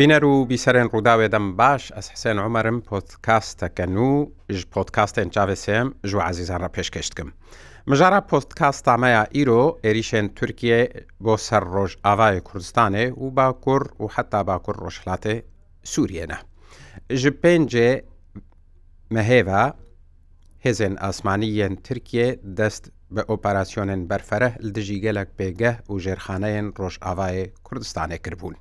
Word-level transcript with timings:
بینەر 0.00 0.24
و 0.30 0.46
بیسەرێن 0.50 0.88
ڕووداوێدەم 0.92 1.46
باش 1.60 1.82
ئەس 1.96 2.06
حسێن 2.14 2.38
عمەرم 2.44 2.78
پۆتکاستەکەن 2.88 3.92
و 4.08 4.30
ژ 4.56 4.58
پۆتکاستێن 4.74 5.28
چاوێسێم 5.34 5.88
ژوو 6.10 6.20
عزیزانە 6.30 6.68
پێشکەشتکم. 6.76 7.28
مژارە 7.90 8.20
پۆستکاستامەیە 8.30 9.22
ئیرۆ 9.36 9.62
ئێریشێن 9.84 10.26
تورکیە 10.38 10.80
بۆ 11.24 11.34
سەر 11.46 11.62
ڕۆژ 11.74 11.92
ئاوای 12.06 12.40
کوردستانێ 12.48 13.06
و 13.22 13.26
باکوور 13.36 13.82
و 14.02 14.06
حتا 14.14 14.40
باکوور 14.48 14.76
ڕۆژهڵاتێ 14.84 15.36
سوورێنە. 15.92 16.38
ji 17.20 17.30
pêncê 17.42 17.88
mehêva 19.14 19.64
hêzên 20.64 20.94
asmanî 21.08 21.48
yên 21.58 21.74
Tirkiye 21.86 22.28
dest 22.58 22.84
bi 23.14 23.22
operasyonên 23.36 24.02
berfereh 24.10 24.52
li 24.64 24.70
dijî 24.76 24.96
gelek 25.06 25.28
pêgeh 25.38 25.76
û 25.92 25.94
jêrxaneyên 26.06 26.66
Rojavayê 26.80 27.44
Kurdistanê 27.68 28.18
kiribûn. 28.24 28.56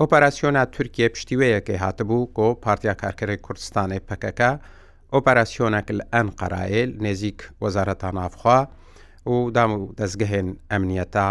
ئۆپەراسسیۆنا 0.00 0.62
تورکیە 0.76 1.08
پشتیوەیەکی 1.14 1.76
هاتبوو 1.84 2.26
کۆ 2.36 2.48
پارتیا 2.64 2.92
کارکەری 3.02 3.36
کوردستانی 3.46 4.00
پەکەکە 4.08 4.50
ئۆپەراسسیۆنەك 5.14 5.88
ئەن 6.14 6.28
قەرایل 6.40 6.90
نێزیک 7.04 7.38
وەزارەتە 7.62 8.10
نافخوا 8.18 8.58
و 9.32 9.50
دام 9.56 9.70
و 9.72 9.92
دەستگەهێن 10.00 10.48
ئەمنیەتە 10.70 11.26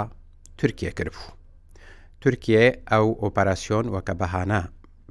تورکیە 0.60 0.92
کردبوو. 0.98 1.30
تورکیە 2.22 2.66
ئەو 2.92 3.06
ئۆپەراسسیۆن 3.24 3.86
وەکە 3.96 4.14
بەهانە 4.22 4.62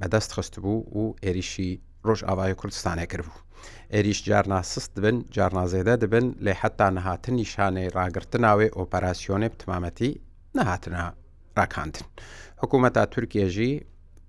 بەدەست 0.01 0.31
خست 0.35 0.55
بوو 0.63 0.77
و 0.99 1.03
عێریشی 1.25 1.69
ڕۆژ 2.07 2.19
ئاوای 2.27 2.53
کوردستانێ 2.61 3.05
کردبوو. 3.11 3.41
عێریش 3.95 4.19
جارناسست 4.27 4.93
بن 5.03 5.15
جارنازێدە 5.35 5.95
دەبن 6.01 6.25
لێ 6.45 6.53
حتا 6.61 6.87
نەهاتن 6.97 7.33
نیشانەی 7.41 7.89
ڕاگرتناوێ 7.97 8.67
ئۆپەراسسیۆنێ 8.77 9.47
بتمامەتی 9.53 10.11
نەهاتنە 10.57 11.01
ڕاکاندن. 11.57 12.05
حکوومەتا 12.63 13.03
تورکێژی 13.15 13.73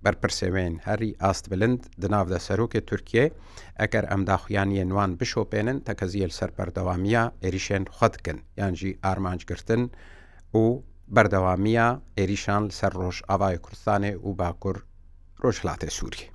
بەرپرسێوێن 0.03 0.73
هەری 0.87 1.11
ئاست 1.23 1.45
بلند 1.51 1.81
دناودە 2.01 2.39
سەرۆکێ 2.47 2.81
تورکێ 2.89 3.25
ئەگەر 3.79 4.05
ئەم 4.11 4.21
داخوایانە 4.31 4.83
نوان 4.91 5.11
بشۆپێنن 5.19 5.77
تەکەزیل 5.87 6.31
سەرپەردەوامیە 6.39 7.23
عێریشێن 7.43 7.83
خوتکن 7.97 8.37
یانجی 8.59 8.97
ئارمانجگرتن 9.03 9.81
و 10.61 10.63
بەردەوامیە 11.15 11.87
عێریشان 12.19 12.63
سەر 12.79 12.93
ڕۆژ 13.01 13.17
ئاوای 13.29 13.57
کوردستانێ 13.63 14.13
و 14.25 14.29
باکوور 14.39 14.77
ڕۆژلاتێ 15.43 15.89
سووری. 15.97 16.25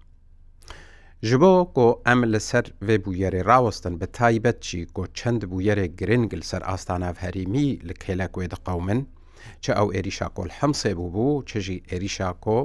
ji 1.29 1.37
bo 1.43 1.53
ku 1.77 1.87
em 2.13 2.21
li 2.33 2.41
ser 2.51 2.67
vê 2.87 2.97
bûyerê 3.05 3.43
rawestin 3.51 3.95
bi 4.01 4.07
taybet 4.21 4.59
jî 4.69 4.81
ku 4.97 5.03
çend 5.19 5.41
bûyerê 5.53 5.87
giring 5.99 6.25
li 6.41 6.45
ser 6.51 6.63
astana 6.75 7.11
herîmî 7.23 7.67
li 7.89 7.95
kêlekwê 8.05 8.47
diqewmin 8.53 9.01
چه 9.65 9.73
ئەو 9.79 9.89
ئێریشاکۆل 9.95 10.51
هەمسێ 10.61 10.91
بوو 10.99 11.11
بوو 11.15 11.43
چژی 11.51 11.79
ئێریشاکۆ 11.91 12.59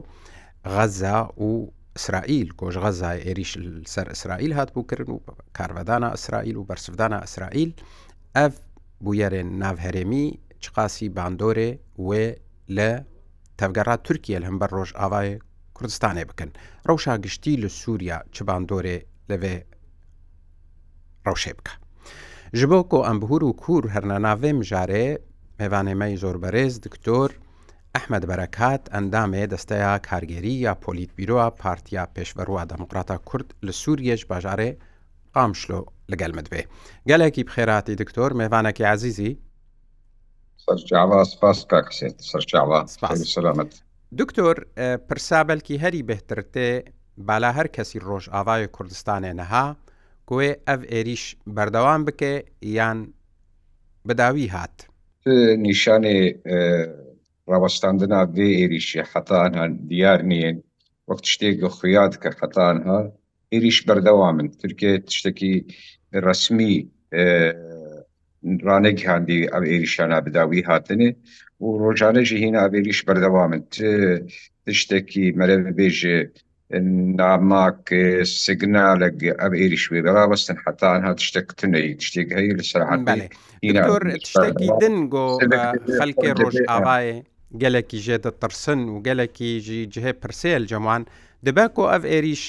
غەزا 0.75 1.19
و 1.47 1.49
ئیسرائیل 1.97 2.49
کۆژ 2.59 2.75
غەزای 2.83 3.19
ئێریش 3.27 3.51
سەر 3.93 4.07
ئیسرائیل 4.13 4.51
هاتبوو 4.57 4.87
کردن 4.89 5.11
و 5.13 5.19
کاربدانە 5.57 6.09
ئیسرائیل 6.15 6.55
و 6.57 6.65
بەرسدانە 6.69 7.17
ئیسرائیل 7.23 7.71
ئەف 8.37 8.53
بویەرێن 9.03 9.49
ناوهرێمی 9.63 10.25
چقاسی 10.63 11.07
باندۆرێ 11.17 11.69
وێ 12.07 12.25
لە 12.77 12.89
تەفگەڕا 13.59 13.95
تورکیە 14.05 14.37
هەم 14.49 14.57
بەر 14.61 14.71
ڕۆژ 14.77 14.91
ئاوای 14.99 15.29
کوردستانێ 15.77 16.23
بکەن 16.29 16.51
ڕەوشا 16.87 17.13
گشتی 17.25 17.53
لە 17.63 17.67
سووریا 17.81 18.17
چ 18.33 18.37
باندۆرێ 18.47 18.97
لەوێ 19.29 19.55
ڕەوشێ 21.25 21.53
بکە. 21.59 21.73
ji 22.57 22.65
bo 22.71 22.77
ku 22.91 22.97
em 23.11 23.17
bihur 23.21 23.41
û 23.49 23.51
kur 23.63 23.83
herne 23.95 24.17
navê 24.27 24.51
mijarê 24.59 25.07
پێوانێمەی 25.59 26.15
زۆربەرێز 26.21 26.73
دکتۆر 26.85 27.29
ئەحمد 27.95 28.23
بەرەکات 28.29 28.83
ئەندامێ 28.93 29.43
دەستەیە 29.53 29.93
کارگەری 30.09 30.55
یا 30.65 30.73
پۆلیت 30.83 31.11
بیرۆە 31.17 31.47
پارتیا 31.61 32.03
پێشبەروا 32.15 32.63
دەموکراتە 32.71 33.17
کورد 33.29 33.47
لە 33.67 33.71
سووریەش 33.81 34.21
باژارێ 34.31 34.71
قامشلۆ 35.35 35.81
لەگەلمت 36.11 36.47
بێ 36.51 36.61
گەلێکی 37.09 37.43
بخێراتی 37.47 37.93
دکتۆر 38.01 38.31
میێوانەکی 38.39 38.83
عزیزی 38.93 39.31
دکتۆر 44.19 44.57
پرسابلکی 45.07 45.75
هەری 45.83 46.01
بهترتێ 46.11 46.69
بالا 47.29 47.49
هەر 47.57 47.67
کەسی 47.75 47.99
ڕۆژ 48.07 48.23
ئاوای 48.33 48.67
کوردستانێ 48.75 49.33
نەها 49.39 49.65
گوێ 50.29 50.49
ئەف 50.67 50.81
ئێریش 50.91 51.23
بەردەوام 51.55 52.01
بکێ 52.07 52.33
یان 52.77 52.99
بداوی 54.07 54.47
هات 54.53 54.86
نیشانێ 55.67 56.17
ڕاوەستاندنا 57.51 58.21
بێ 58.35 58.45
عێریشی 58.59 59.07
حەتان 59.11 59.51
هەن 59.59 59.71
دیار 59.89 60.19
نیەن 60.31 60.57
وەک 61.09 61.21
شتێک 61.33 61.59
خویات 61.75 62.13
کە 62.21 62.29
حەتان 62.39 62.77
هە 62.87 62.99
عێریش 63.53 63.77
بەردەوا 63.87 64.29
من 64.37 64.47
ترکێ 64.61 64.91
تشتێکی 65.07 65.53
ڕسمی 66.25 66.73
ڕانێک 68.67 68.99
هەندی 69.09 69.39
ئەم 69.53 69.63
عێریشانە 69.71 70.17
بداوی 70.25 70.65
هاتنێ 70.69 71.09
و 71.61 71.65
ڕۆژانەژی 71.81 72.41
هین 72.43 72.55
ئاێریش 72.59 72.99
بەردەوا 73.07 73.43
من 73.51 73.61
تشتێکی 74.65 75.25
مەرە 75.39 75.57
بێژێ 75.77 76.19
ناماک 77.19 77.87
سگنالە 78.45 79.07
ئەم 79.41 79.53
ئێری 79.59 79.79
شوێ 79.85 79.99
بەڕاوەستن 80.05 80.57
حتان 80.63 80.99
هات 81.07 81.19
شتێک 81.27 81.47
تونەی 81.59 81.87
شتێک 82.07 82.27
هەیە 82.37 82.53
لە 82.59 82.63
سەرحان 82.71 82.99
شتێکی 84.29 84.69
دنگۆ 84.81 85.25
خەلکی 85.99 86.29
ڕۆژ 86.39 86.55
ئاوایە 86.71 87.17
گەلێکی 87.61 87.99
ژێدە 88.05 88.31
ترسن 88.41 88.79
و 88.91 88.97
گەلێکیژی 89.07 89.81
جهێ 89.93 90.13
پرسێل 90.21 90.63
جەوان 90.71 91.03
دەبک 91.45 91.73
و 91.79 91.89
ئەف 91.91 92.03
ئێریش 92.11 92.43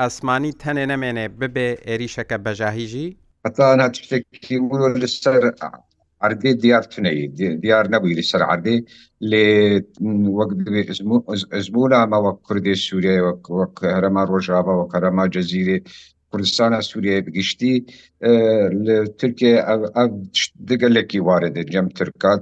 ئاسمانی 0.00 0.52
تەنێ 0.62 0.84
نەمێنێ 0.92 1.26
ببێ 1.40 1.68
ئێریشەکە 1.88 2.36
بەژاهیژی 2.44 3.08
هەتان 3.46 3.78
هات 3.82 3.94
شتێکی 4.02 4.56
لەسەر 5.02 5.42
عردي 6.22 6.52
ديار 6.52 6.82
تني 6.82 7.26
ديار 7.56 7.90
نبوي 7.90 8.14
لسر 8.14 8.42
عردي 8.42 8.84
لي 9.20 9.74
وقت 10.28 10.56
زبولا 11.54 12.06
ما 12.06 12.16
وقت 12.16 12.40
كردي 12.42 12.74
سوريا 12.74 13.22
وقت 13.50 13.84
هرما 13.84 14.24
روجابا 14.24 14.72
وقت 14.72 14.96
هرما 14.96 15.26
جزيرة 15.26 15.80
کوردستانە 16.34 16.80
سووریە 16.90 17.18
بگشتی 17.26 17.72
ترکیە 19.20 19.54
دگەلێکی 20.70 21.20
واردە 21.28 21.62
جەم 21.72 21.86
ترکا 21.98 22.32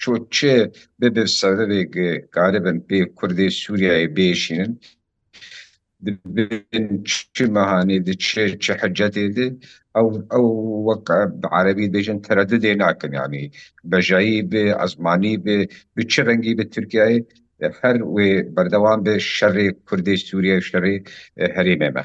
چۆ 0.00 0.12
چێ 0.36 0.56
ببێ 1.00 1.24
سەرێک 1.40 1.94
کارە 2.34 2.60
بن 2.64 2.78
پێ 2.88 2.98
کوردی 3.18 3.48
سووریای 3.62 4.06
بێشینن 4.16 4.70
چی 7.34 7.44
مەهانێ 7.56 7.98
چێ 8.26 8.42
چه 8.64 8.72
حجەتێ 8.82 9.26
دێ 9.36 9.46
ئەو 9.96 10.08
ئەو 10.32 10.46
وەک 10.88 11.06
عربی 11.56 11.90
بێژن 11.94 12.18
تەرەدە 12.26 12.56
دێ 12.64 12.72
ناکەن 12.84 13.12
ینی 13.22 13.44
بەژایی 13.90 14.40
بێ 14.50 14.64
ئەزمانی 14.80 15.34
بێ 15.44 15.56
بچ 15.96 16.12
ڕەنگی 16.26 16.54
بە 16.58 16.64
تورکایە 16.74 17.18
هەر 17.80 17.96
وێ 18.14 18.30
بەردەوام 18.54 19.00
بێ 19.06 19.14
شەڕێ 19.36 19.66
کوردی 19.88 20.16
سووریە 20.26 20.56
شەڕێ 20.68 20.94
هەرێمێمە. 21.56 22.04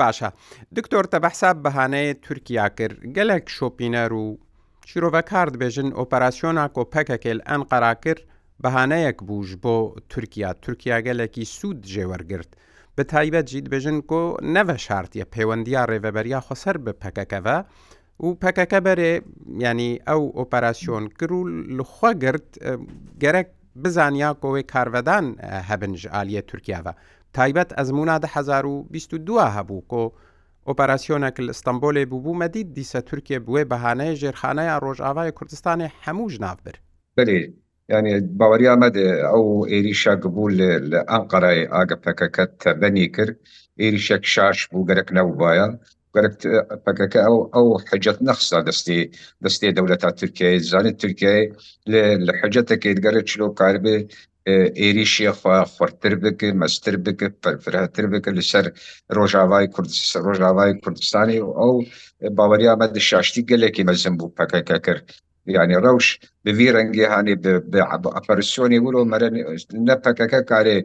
باشە 0.00 0.28
دکتۆر 0.76 1.04
تە 1.12 1.18
بەحساب 1.24 1.56
بەهانەیە 1.64 2.14
تورکیا 2.24 2.66
کرد 2.78 2.96
گەلێک 3.16 3.44
شۆپینەر 3.56 4.10
و 4.22 4.26
چیرۆڤە 4.88 5.22
کارد 5.30 5.54
بێژن 5.62 5.88
ئۆپەراسسیۆنا 5.98 6.64
کۆپەکەکێل 6.76 7.38
ئەن 7.48 7.62
قەرا 7.70 7.94
کرد 8.04 8.22
بەهانەیەک 8.64 9.18
بووش 9.26 9.50
بۆ 9.62 9.76
تورکیا 10.12 10.50
تورکیا 10.64 10.96
گەلێکی 11.06 11.44
سوود 11.56 11.78
جێوەرگرت 11.92 12.52
بە 12.98 13.04
تایبەت 13.14 13.46
جیت 13.50 13.66
بێژن 13.72 13.98
کۆ 14.10 14.22
نەڤە 14.54 14.76
شارتیە 14.86 15.24
پەیوەندیا 15.34 15.82
ڕێڤەبەریا 15.90 16.40
خۆسەر 16.46 16.76
بە 16.84 16.92
پەکەکەەوە 17.02 17.56
و 18.24 18.28
پەکەکە 18.42 18.78
بەرێ 18.86 19.12
ینی 19.66 19.92
ئەو 20.08 20.22
ئۆپەراسیۆن 20.38 21.04
کرو 21.18 21.40
لەخواگررت 21.78 22.50
گەرەک 23.22 23.48
بزانیا 23.82 24.30
کۆوەی 24.42 24.64
کارڤدان 24.72 25.26
هەبنج 25.68 25.98
عالیە 26.16 26.42
تورکیاوە 26.50 26.92
تایبەت 27.36 27.70
ئەزمونا 27.78 28.16
2022 28.24 29.34
هەبوو 29.56 29.86
کۆ 29.92 30.02
ئۆپەراسیۆنێک 30.68 31.36
لە 31.46 31.50
ئستمبولێ 31.54 32.02
بووبوو 32.10 32.38
مەدید 32.42 32.68
دیسە 32.76 33.00
تورکێ 33.08 33.38
بووێ 33.44 33.62
بەهانەیە 33.72 34.18
ژێرخانەیە 34.20 34.76
ڕۆژاوای 34.84 35.34
کوردستانی 35.38 35.92
هەموو 36.04 36.30
ژناافبر. 36.34 36.76
ینی 37.92 38.14
باوەریا 38.40 38.74
مەدێ 38.82 39.08
ئەو 39.30 39.44
عێریشە 39.70 40.12
گبوو 40.22 40.54
لە 40.58 40.68
ئەنقەرای 41.10 41.60
ئاگە 41.74 41.96
پەکەکە 42.04 42.44
تەبەنی 42.62 43.06
کرد 43.16 43.36
عێریشەك 43.82 44.22
شاش 44.34 44.58
بوو 44.70 44.86
گەرەك 44.88 45.08
نەوبایە 45.16 45.66
پەکەکە 46.84 47.20
ئەو 47.26 47.36
ئەو 47.54 47.66
حجت 47.88 48.18
نەخسا 48.28 48.58
دەستی 48.68 49.00
دەستی 49.44 49.74
دەولەتا 49.76 50.10
تورکیای 50.18 50.64
زانێت 50.70 50.96
تورکای 51.02 51.42
لە 52.26 52.32
حجتەکەیت 52.40 52.98
گەرە 53.04 53.20
چلو 53.30 53.48
کاربێ 53.60 53.96
عێریشیە 54.80 55.32
خوارتر 55.72 56.14
بکە 56.22 56.48
مەستر 56.60 56.94
بکە 57.04 57.28
پەرفراتر 57.42 58.06
بکە 58.12 58.30
لەسەر 58.38 58.66
ڕۆژاوای 59.16 59.66
کورد 59.74 59.90
ڕۆژاوای 60.26 60.72
کوردستانی 60.84 61.38
و 61.44 61.48
ئەو 61.60 61.74
باوەریامە 62.36 62.86
شاشتی 63.10 63.46
گەلێکی 63.50 63.86
مەزم 63.88 64.14
بوو 64.18 64.34
پەکەکە 64.38 64.78
کرد 64.86 65.06
یعنی 65.56 65.74
ڕەوش 65.86 66.06
بڤی 66.44 66.68
ڕەنگی 66.76 67.04
هاانی 67.12 67.34
ئەپەرسیۆنی 68.16 68.80
ورۆ 68.86 69.00
مەرە 69.12 69.28
نەپەکەکە 69.88 70.40
کارێ 70.50 70.76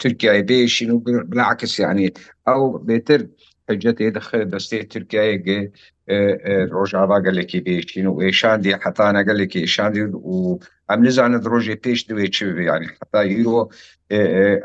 تورکای 0.00 0.46
بێشین 0.50 0.90
و 0.92 0.96
بلاعکەسی 1.32 1.84
عنی 1.90 2.08
ئەو 2.48 2.62
بێتر 2.88 3.20
حجەتی 3.68 4.14
دەخ 4.16 4.28
دەستی 4.52 4.88
تورکایەگە 4.92 5.60
ڕۆژاوا 6.74 7.18
گەلێکی 7.26 7.60
بێشین 7.66 8.06
و 8.08 8.20
ئێشاندی 8.24 8.78
حتانە 8.82 9.20
گەلێکی 9.28 9.64
ئشاندی 9.66 10.02
و 10.32 10.38
ئەم 10.88 11.00
نزانت 11.06 11.42
ڕۆژێ 11.52 11.76
پێش 11.84 12.00
دوێ 12.08 12.26
چ 12.34 12.38
بیانی 12.58 12.88
حتا 13.00 13.20
هیرۆ 13.32 13.60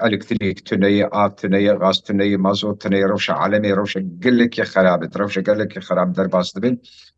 ئەلکتریک 0.03 0.57
تونەیە 0.67 1.05
ئاتونەیە 1.15 1.73
ڕاستونەیە 1.83 2.37
مازۆتونەیە 2.45 3.05
ڕەوشە 3.11 3.33
عالمی 3.41 3.75
ڕەوشە 3.77 3.99
گلێکی 4.23 4.63
خراپێت 4.71 5.11
ڕەوشە 5.19 5.41
گەلێکی 5.47 5.83
خراپ 5.87 6.09
دەرباز 6.17 6.47
دەبن 6.55 6.75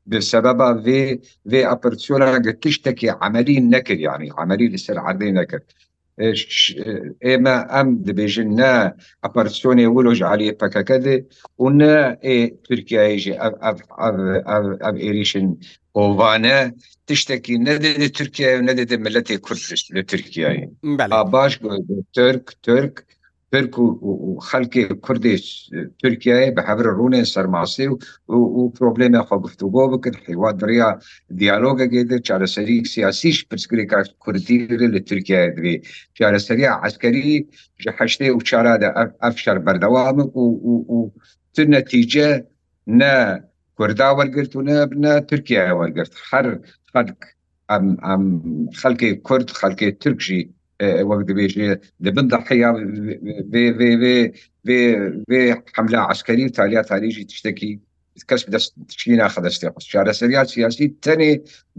بسەبەبا 0.09 0.69
وێ 0.85 1.01
وێ 1.51 1.61
ئەپەرسیۆرە 1.69 2.29
گە 2.45 2.51
تشتێکی 2.61 3.09
عملی 3.23 3.57
نەکرد 3.73 4.01
ینی 4.07 4.29
عملی 4.41 4.71
لەسەر 4.73 4.97
عردەی 5.07 5.33
نەکرد. 5.39 5.67
ئێمە 7.27 7.55
ئەم 7.73 7.87
دەبێژن 8.07 8.49
نە 8.61 8.73
ئەپەرسۆنێ 9.23 9.87
ورۆژ 9.91 10.19
عالیە 10.29 10.53
پەکەکە 10.61 10.97
دێ 11.05 11.17
و 11.61 11.65
نە 11.79 11.95
ئێ 12.27 12.39
تورکایژێ 12.67 13.33
ئێریشن 15.03 15.47
ئۆوانە 15.97 16.59
تشتێکی 17.07 17.55
نەدێت 17.67 18.03
تورکیا 18.17 18.49
و 18.55 18.65
نەدێت 18.67 18.91
ملەتی 19.05 19.37
کورسش 19.45 19.81
لە 19.95 20.01
تورکیایی 20.11 20.63
باش 21.33 21.53
ترک 22.17 22.45
ترک 22.65 22.95
ترک 23.55 23.79
و 23.79 24.39
خەکی 24.49 24.83
کوردش 25.05 25.43
تورکیای 26.01 26.47
بە 26.55 26.61
حەبر 26.67 26.87
ڕونێن 26.99 27.25
سەرماسی 27.33 27.87
و 27.91 27.95
پرۆبلێمە 28.75 29.21
خۆ 29.27 29.35
گفتوبۆ 29.45 29.83
بکرد 29.93 30.17
حیوا 30.27 30.49
دریا 30.61 30.89
دیالۆگەگەێدە 31.39 32.17
چارەسەری 32.27 32.77
سیاسیش 32.93 33.37
پرسکری 33.49 33.85
کا 33.91 33.99
کوردی 34.23 34.57
لە 34.93 34.99
تورکیا 35.09 35.41
دوێ 35.57 35.73
چارەسەری 36.17 36.65
عسکەری 36.87 37.33
هەشتێ 37.99 38.27
و 38.35 38.39
چارادا 38.49 38.89
ئەفشار 39.23 39.57
بەردەوام 39.65 40.17
و 40.39 41.11
تر 41.53 41.65
نەتیجە 41.75 42.29
نە 42.99 43.13
کوردا 43.77 44.09
وەرگرت 44.19 44.51
و 44.55 44.61
نە 44.69 44.75
بنە 44.91 45.13
تورکیا 45.29 45.63
وەرگرت 45.81 46.13
هەر 46.29 46.45
خەک 46.91 47.09
خەکی 48.81 49.11
کورد 49.27 49.47
خەکی 49.59 49.91
ترکژی 50.03 50.41
وەک 50.81 51.21
دەبێژێ 51.29 51.69
دەبن 52.05 52.27
دەحیا 52.33 52.69
حملا 55.75 56.01
عسکەری 56.13 56.45
و 56.45 56.49
تالیا 56.57 56.81
تاریژی 56.91 57.25
تشتێکی 57.31 57.71
کەس 58.29 58.41
دەستچی 58.53 59.15
ناخەدەستی 59.23 59.69
قوست 59.73 59.87
چارەسەریا 59.93 60.43
سیاسی 60.55 60.85
تەنێ 61.05 61.31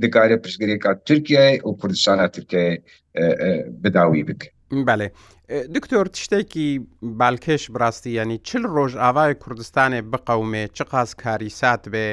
دەکارە 0.02 0.36
پرسگرێکا 0.44 0.90
تورکیای 1.08 1.56
و 1.68 1.70
کوردستانە 1.80 2.26
ترکای 2.34 2.70
بداوی 3.82 4.24
بکە 4.28 4.48
بەێ 4.88 5.08
دکتۆر 5.76 6.06
تشتێکی 6.16 6.68
بالکش 7.20 7.62
براستی 7.74 8.10
ینی 8.20 8.38
چل 8.48 8.62
ڕۆژ 8.76 8.92
ئاوای 9.02 9.34
کوردستانی 9.42 10.00
بقەومێ 10.12 10.62
چ 10.76 10.78
قاس 10.90 11.10
کاریسات 11.22 11.82
بێ 11.92 12.08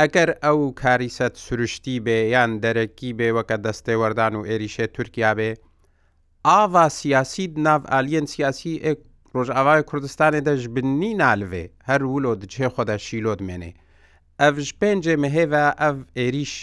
ئەگەر 0.00 0.28
ئەو 0.44 0.60
کاریسەت 0.82 1.34
سروشتی 1.46 1.96
بێ 2.06 2.18
یان 2.34 2.50
دەرەکی 2.64 3.10
بێ 3.18 3.28
وەکە 3.36 3.56
دەستێوەردان 3.66 4.32
و 4.36 4.46
عێریشێ 4.50 4.86
تورکیا 4.96 5.32
بێ 5.38 5.50
ئاوا 6.48 6.84
سیاسی 6.94 7.46
ناو 7.64 7.80
ئالیەن 7.92 8.26
سیاسی 8.32 8.80
ئێک 8.84 8.98
ڕۆژئاوای 9.34 9.82
کوردستانی 9.88 10.40
دەژ 10.48 10.62
بنی 10.74 11.12
نالوێ 11.22 11.64
هەر 11.88 12.00
ولۆ 12.12 12.32
دچێ 12.42 12.68
خۆدا 12.74 12.96
شیلۆت 13.06 13.40
مێنێ 13.48 13.70
ئەڤژ 14.40 14.68
پێنجێ 14.80 15.14
مهێوە 15.24 15.64
ئەڤ 15.80 15.96
عێریش 16.18 16.54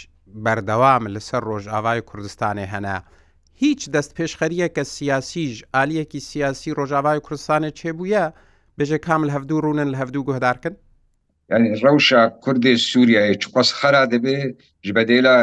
بەردەوام 0.44 1.04
لەسەر 1.14 1.42
ڕۆژئاوای 1.50 2.00
کوردستانی 2.08 2.70
هەنا 2.72 2.96
هیچ 3.62 3.80
دەست 3.94 4.10
پێشخەریە 4.16 4.68
کە 4.76 4.82
سیاسیش 4.96 5.54
ئالیەکی 5.74 6.20
سیاسی 6.30 6.74
ڕۆژاوای 6.78 7.22
کوردستانی 7.24 7.74
چێبووە 7.78 8.24
بێژە 8.78 8.98
کامل 9.06 9.28
هەفتوو 9.36 9.62
ڕونن 9.66 9.88
لە 9.92 9.96
هەفتوو 10.02 10.26
گوهدارکن 10.28 10.74
ڕەوشە 11.82 12.22
کوردی 12.44 12.74
سووریای 12.88 13.34
چقۆس 13.42 13.68
خەرا 13.78 14.02
دەبێ 14.14 14.38
ji 14.86 14.90
bedêla 14.98 15.38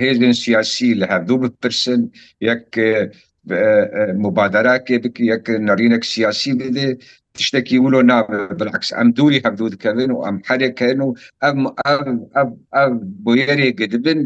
هێزن 0.00 0.32
سیاسی 0.44 0.88
لە 1.00 1.06
هەردوو 1.12 1.42
بپرسن 1.44 2.00
یەک 2.48 2.64
مبادەراکێ 4.24 4.96
بکی 5.04 5.24
یەک 5.32 5.44
نەرینەك 5.68 6.04
سیاسی 6.12 6.52
بدێ 6.60 6.88
تشتێکی 7.36 7.78
ولۆ 7.84 8.00
نابێ 8.10 8.38
بلعکس 8.60 8.88
ئەم 8.96 9.08
دووری 9.16 9.42
هەردوو 9.46 9.72
دکەن 9.74 9.96
و 10.12 10.22
ئەم 10.26 10.36
حرێکەن 10.48 10.98
و 11.06 11.08
ئەم 12.74 12.92
بۆیەرێ 13.24 13.68
گدبن 13.80 14.20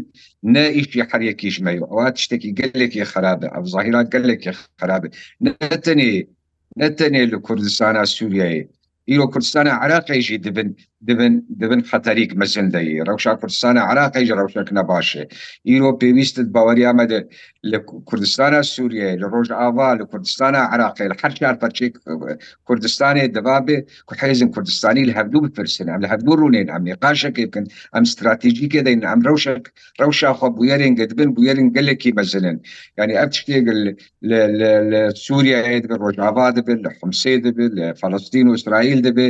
نە 0.53 0.63
ئیشی 0.75 1.01
حرێکیش 1.11 1.55
مەی 1.65 1.79
ئەوە 1.91 2.05
تشتێکی 2.15 2.51
گەلێکی 2.59 3.09
خراپە 3.11 3.47
ئەم 3.53 3.65
زاهرات 3.73 4.07
گەلێکی 4.13 4.51
خراپە 4.79 5.07
نەتەنێ 5.45 6.13
نەتەنێ 6.81 7.21
لە 7.31 7.37
کوردستانە 7.47 8.03
سووریایی 8.15 8.61
ئیرۆ 9.09 9.25
کوردستانە 9.33 9.71
عراقیژی 9.83 10.37
دبن 10.37 10.75
دبن 11.07 11.33
دبن 11.61 11.81
خەتەریک 11.89 12.31
مەزندایی 12.41 13.03
ڕەوشا 13.07 13.33
کوردستانە 13.41 13.81
عراقیژ 13.91 14.29
ڕەوشک 14.39 14.67
نەباشێ 14.79 15.23
ئیرۆ 15.69 15.91
پێویستت 16.01 16.47
باوەریامەدە 16.55 17.19
لە 17.71 17.77
کوردستانە 18.09 18.61
سووریە 18.73 19.09
لە 19.21 19.27
ڕۆژ 19.33 19.47
ئاوا 19.59 19.89
لە 19.99 20.05
کوردستانە 20.11 20.61
عراقی 20.73 21.07
لە 21.11 21.15
هەر 21.21 21.33
چار 21.39 21.55
پەرچێک 21.61 21.93
کوردستانی 22.67 23.27
دەبابێ 23.37 23.77
حێزم 24.21 24.49
کوردستانی 24.55 25.03
لە 25.09 25.13
هەبدوو 25.19 25.41
بپرسن 25.47 25.85
ئەم 25.91 26.01
لە 26.05 26.09
هەبدوو 26.13 26.35
ڕوونێن 26.41 26.67
ئەم 26.73 26.83
نێقاشەکە 26.89 27.41
بکەن 27.47 27.65
ئەم 27.93 28.03
استراتیژیکە 28.07 28.79
دەین 28.87 28.99
ئەم 29.09 29.19
ڕەوشک 29.27 29.63
ڕەوشا 30.01 30.31
خۆ 30.39 30.47
بویێن 30.57 30.93
گەدبن 30.99 31.29
بویێن 31.35 31.59
گەلێکی 31.75 32.11
مەزنن 32.19 32.57
ینی 32.99 33.15
ئەم 33.19 33.29
شتێگەل 33.37 33.79
لە 34.29 34.69
سووریا 35.25 35.59
ڕۆژاوا 36.01 36.47
دەبێت 36.57 36.79
لە 36.85 36.91
خمسێ 36.99 37.33
دەبێت 37.45 37.71
لە 37.79 37.85
فلستین 37.99 38.47
و 38.47 38.53
اسرائیل 38.57 38.96
مشکل 38.97 39.03
دەبێ 39.05 39.27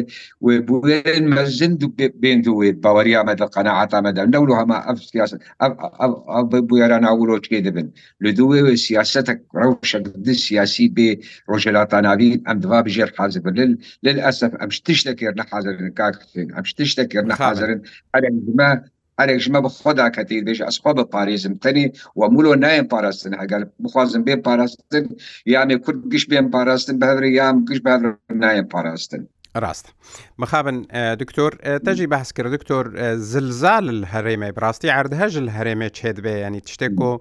بێن 0.85 1.23
مەژند 1.35 1.79
بێن 2.21 2.39
دوێت 2.45 2.77
باوەری 2.85 3.13
ئەمەدە 3.19 3.45
قەنەعات 3.55 3.91
ئەمەدەم 3.97 4.27
دەول 4.35 4.49
هەما 4.61 4.77
ئەف 4.85 6.47
بۆێران 6.69 7.03
ئاوۆچکێ 7.07 7.59
دەبن 7.65 7.87
لە 8.23 8.29
دوێ 8.37 8.59
سیاستك 8.87 9.39
ڕەوشە 9.59 9.99
سیاسی 10.47 10.87
بێ 10.95 11.09
ڕۆژێلاتاناوی 11.49 12.31
ئەم 12.47 12.57
دوا 12.65 12.79
بژێر 12.85 13.09
حازبن 13.17 13.55
لل 14.05 14.17
ئەسف 14.25 14.51
ئەم 14.61 14.69
شتشتەکرد 14.77 15.35
نەحازرن 15.41 15.87
کاکن 15.99 16.47
ئەم 16.55 16.65
شتشتەکرد 16.71 17.25
نەحازرن 17.31 17.79
ئەمە 18.15 18.71
هەرێک 19.21 19.39
ژمە 19.45 19.59
بە 19.65 19.69
خۆدا 19.79 20.07
کەتی 20.15 20.43
بێژ 20.45 20.59
ئەسخوا 20.65 20.91
بە 20.97 21.03
پارێزم 21.13 21.53
تەنی 21.63 21.85
و 22.19 22.21
مولۆ 22.33 22.51
نایەن 22.63 22.87
پاراستن 22.93 23.33
ئەگەر 23.41 23.61
بخوازم 23.83 24.21
بێ 24.27 24.35
پاراستن 24.45 25.05
یامێ 25.53 25.75
کورد 25.83 25.99
گشت 26.13 26.27
بێن 26.31 26.47
پاراستن 26.55 26.95
بەور 27.03 27.23
یام 27.39 27.55
گشت 27.69 27.83
بە 27.85 27.93
نایەن 28.43 28.67
پاراستن. 28.73 29.21
ڕاستە 29.63 29.89
مخابن 30.43 30.77
دکتۆر 31.21 31.51
تەجی 31.87 32.07
بەحس 32.13 32.29
کرد 32.39 32.51
دکتۆر 32.55 32.85
زلزال 33.33 33.89
هەرێمە 34.13 34.49
بڕاستی 34.57 34.89
عردهەژ 34.97 35.33
هەرێمە 35.57 35.87
چێت 35.97 36.17
بێ 36.25 36.35
ینی 36.45 36.59
تشتێک 36.67 36.93
بۆ 36.99 37.11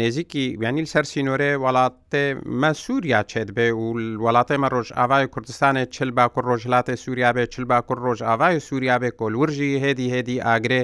نێزیکی 0.00 0.46
بیانی 0.60 0.86
سەر 0.92 1.04
سینۆرێ 1.12 1.52
وڵاتێ 1.64 2.26
مە 2.60 2.70
سووریا 2.84 3.20
چێت 3.30 3.48
بێ 3.56 3.68
و 3.80 3.84
وڵاتێ 4.24 4.56
مە 4.62 4.68
ڕۆژ 4.74 4.88
ئاوای 4.98 5.26
کوردستانێ 5.34 5.84
چل 5.94 6.10
باکوڕ 6.18 6.44
ڕۆژلاتی 6.50 6.94
سووریا 7.04 7.30
بێ 7.36 7.44
چل 7.54 7.64
باکوڕ 7.70 7.98
ڕۆژ 8.06 8.18
ئاوای 8.28 8.56
سووریا 8.68 8.96
بێ 9.02 9.10
کۆلورژی 9.20 9.70
هێدی 9.84 10.06
هێدی 10.14 10.42
ئاگرێ 10.46 10.82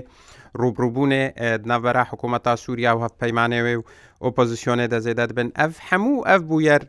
ڕوبڕوبوونێ 0.61 1.25
نەڤەرا 1.71 2.05
حکوومەتا 2.11 2.55
سووریا 2.65 2.93
و 2.95 2.99
هەف 3.05 3.15
پەیمانێوێ 3.23 3.75
و 3.79 3.83
ئۆپۆزیسیۆنێ 4.25 4.87
دەزێدەت 4.95 5.31
بن 5.39 5.49
ئەف 5.61 5.73
هەموو 5.89 6.27
ئەف 6.29 6.43
بووەر 6.51 6.83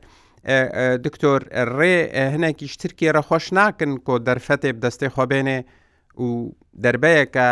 دکتۆر 1.06 1.40
ڕێ 1.80 1.96
هەنێکی 2.34 2.68
شترکی 2.74 3.14
ڕەخۆش 3.16 3.46
ناکن 3.60 3.92
کۆ 4.06 4.16
دەرفەتێ 4.28 4.70
دەستی 4.84 5.10
خۆبێنێ 5.16 5.60
و 6.26 6.54
دەربەیەکە 6.84 7.48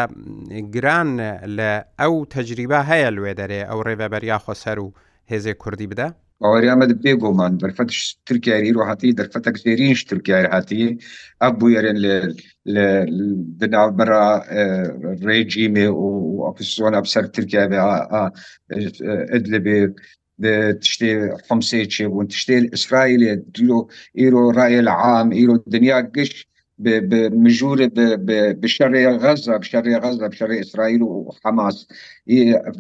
گران 0.74 1.10
لە 1.58 1.72
ئەو 2.02 2.16
تەجریبا 2.34 2.82
هەیە 2.90 3.10
لێ 3.16 3.34
دەرێ 3.40 3.62
ئەو 3.70 3.80
ڕێبەبەریا 3.88 4.38
خۆسەر 4.46 4.78
و 4.84 4.88
هێزێ 5.32 5.54
کوردی 5.62 5.88
بدە 5.92 6.08
ئەوریامەد 6.44 6.92
بێ 7.04 7.14
گۆمان 7.22 7.54
دەرفەت 7.62 7.90
ترکیاری 8.28 8.76
ڕۆهاتی 8.78 9.16
دەرفەتە 9.20 9.50
زێریش 9.64 10.00
ترکیار 10.12 10.46
هاتی 10.56 10.86
ئە 11.42 11.48
بووێرن 11.60 11.98
لە 12.74 12.86
بناوبرا 13.60 14.28
ڕێجیمێ 15.26 15.88
و 16.02 16.08
ئەپسۆن 16.48 16.94
ئەپسەر 16.98 17.26
ترکیا 17.36 17.64
لەبێ 19.54 19.80
تشتێ 20.82 21.12
خمسێ 21.48 21.82
چێبوون 21.94 22.26
تشتێ 22.34 22.56
ئیسرائیلە 22.74 23.32
دیرۆ 23.56 23.80
ئیرۆ 24.20 24.42
ڕایە 24.58 24.82
لە 24.88 24.94
عام 25.04 25.28
ئیرۆ 25.38 25.56
دنیا 25.76 26.00
گشت 26.16 26.38
مژور 27.44 27.80
بشەڕێ 28.62 29.04
غەزە 29.24 29.54
بشەڕێ 29.64 29.96
غەزە 30.04 30.28
بشەڕێ 30.32 30.56
ئیسرائیل 30.62 31.02
و 31.04 31.12
حماس 31.44 31.78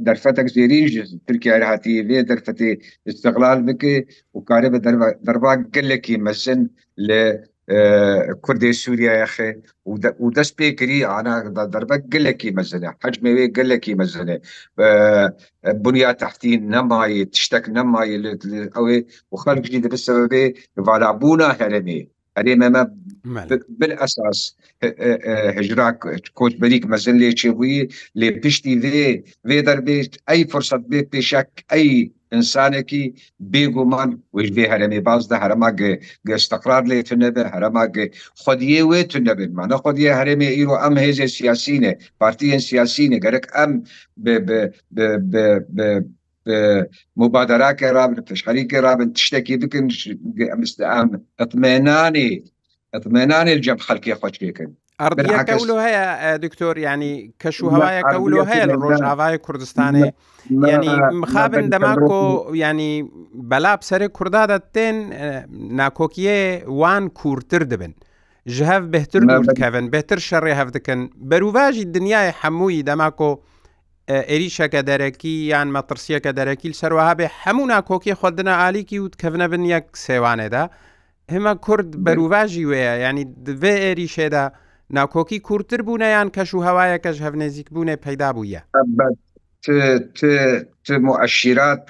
دەرفەتك 0.07 0.47
زێریژ 0.55 0.91
ترکیار 1.27 1.61
هاتی 1.69 1.95
وێ 2.07 2.19
دەرفەتی 2.29 2.71
استقلال 3.11 3.59
بکە 3.67 3.95
و 4.35 4.39
کارە 4.49 4.69
بە 4.73 4.79
دەربا 5.27 5.53
گەلێکی 5.75 6.15
مەسن 6.25 6.59
لە 7.07 7.21
کوردی 8.45 8.71
سووریا 8.81 9.13
یخێ 9.25 9.49
و 10.23 10.27
دەست 10.37 10.53
پێکری 10.59 10.99
ئانا 11.11 11.35
دەربە 11.73 11.97
گلێکی 12.13 12.55
مەزنە 12.57 12.91
حجمێوێ 13.03 13.45
گلێکی 13.57 13.97
مەزنێ 14.01 14.37
بنیا 15.83 16.11
تحتی 16.23 16.53
نەمایە 16.73 17.23
تشتێک 17.33 17.65
نەمایە 17.77 18.17
ئەوێ 18.75 18.97
و 19.31 19.35
خەلکی 19.43 19.81
دەبێ 19.83 20.41
والابوونا 20.85 21.49
هەرێنێ 21.59 22.01
ئەرێ 22.37 22.53
مەمە 22.61 22.83
بل 23.79 23.91
ئەساس 24.01 24.39
هجرا 25.57 25.89
کۆچ 26.37 26.53
بەریک 26.61 26.83
مەزن 26.91 27.15
لێ 27.21 27.29
چێبووی 27.39 27.81
لێ 28.19 28.29
پشتی 28.41 28.75
وێ 28.83 29.09
وێ 29.47 29.59
دەربێت 29.67 30.11
ئەی 30.29 30.41
فرسەت 30.53 30.83
بێ 30.91 30.99
پێشک 31.11 31.49
ئەی 31.73 31.89
ئینسانێکی 32.33 33.03
بێگومان 33.53 34.09
وش 34.35 34.47
بێ 34.55 34.65
هەرمی 34.73 35.01
بازدا 35.07 35.37
هەرما 35.43 35.69
گەستەقرار 36.27 36.83
لێتون 36.89 37.19
نەبێ 37.25 37.43
هەرما 37.53 37.83
خودیە 38.41 38.81
وێتون 38.91 39.23
نەبێتمانە 39.29 39.75
خودیە 39.83 40.11
هەرێمی 40.19 40.49
ئیرۆ 40.57 40.75
ئەم 40.83 40.95
هێزە 41.03 41.27
سیاسینە 41.37 41.93
پارتیەن 42.21 42.61
سیاسینە 42.69 43.17
گەرەك 43.25 43.45
ئەم 43.55 43.71
مبادەراکە 47.21 47.87
رابن 47.97 48.17
پشخەریکە 48.29 48.77
رابن 48.87 49.09
تشتێکی 49.17 49.55
بکن 49.63 49.85
ئەتمێنانی 51.39 52.31
ئەتمێنانی 52.93 53.55
جەم 53.65 53.79
خەلکی 53.87 54.15
خۆچکێکن 54.21 54.71
ئەردەکەولو 55.01 55.75
هەیە 55.85 56.37
دکتۆر 56.45 56.75
ینی 56.87 57.13
کەشوهوایە 57.41 58.01
کەولو 58.11 58.41
هەیە 58.51 58.65
لە 58.71 58.75
ڕۆژاوای 58.83 59.35
کوردستانی 59.45 60.05
ینی 60.71 60.95
مخابن 61.21 61.65
دەماکۆ 61.73 62.21
ینی 62.63 62.93
بەلاب 63.51 63.79
سەر 63.89 64.01
کوورددا 64.15 64.43
دەتێن 64.53 64.97
ناکۆکیە 65.81 66.39
وان 66.81 67.03
کورتتر 67.19 67.63
دەبن. 67.71 67.93
ژهف 68.55 68.83
بهتر 68.95 69.21
کەن 69.59 69.83
بهتر 69.95 70.19
شەڕێ 70.29 70.53
هەف 70.59 70.69
دەکەن 70.75 70.99
بەروواژی 71.29 71.85
دنیای 71.95 72.29
هەمووی 72.41 72.83
دەماکۆ 72.91 73.31
عێریشەکە 74.31 74.81
دەرەکی 74.89 75.33
یان 75.53 75.67
مەترسیەکە 75.75 76.31
دەرەکیل 76.39 76.73
سەرەها 76.81 77.13
بێ 77.19 77.27
هەموو 77.43 77.69
ناکۆکی 77.75 78.15
خوردنە 78.19 78.53
ئالیکی 78.61 78.99
و 78.99 79.09
کەونە 79.21 79.47
بن 79.51 79.63
یەک 79.75 79.85
سێوانێدا 80.07 80.63
همە 81.33 81.53
کورد 81.65 81.89
بەروواژی 82.05 82.65
وەیە 82.69 82.95
ینی 83.05 83.23
دوێ 83.45 83.75
عێریشێدا 83.85 84.45
ناکۆکی 84.93 85.39
کورتتر 85.39 85.81
بوونیان 85.85 86.29
کەش 86.37 86.53
و 86.53 86.63
هەوایە 86.67 86.97
کەش 87.05 87.17
هەفنێزیک 87.25 87.67
بوونێ 87.73 87.95
پەیدا 88.05 88.29
بووە 88.37 88.61
مؤشرات 91.05 91.83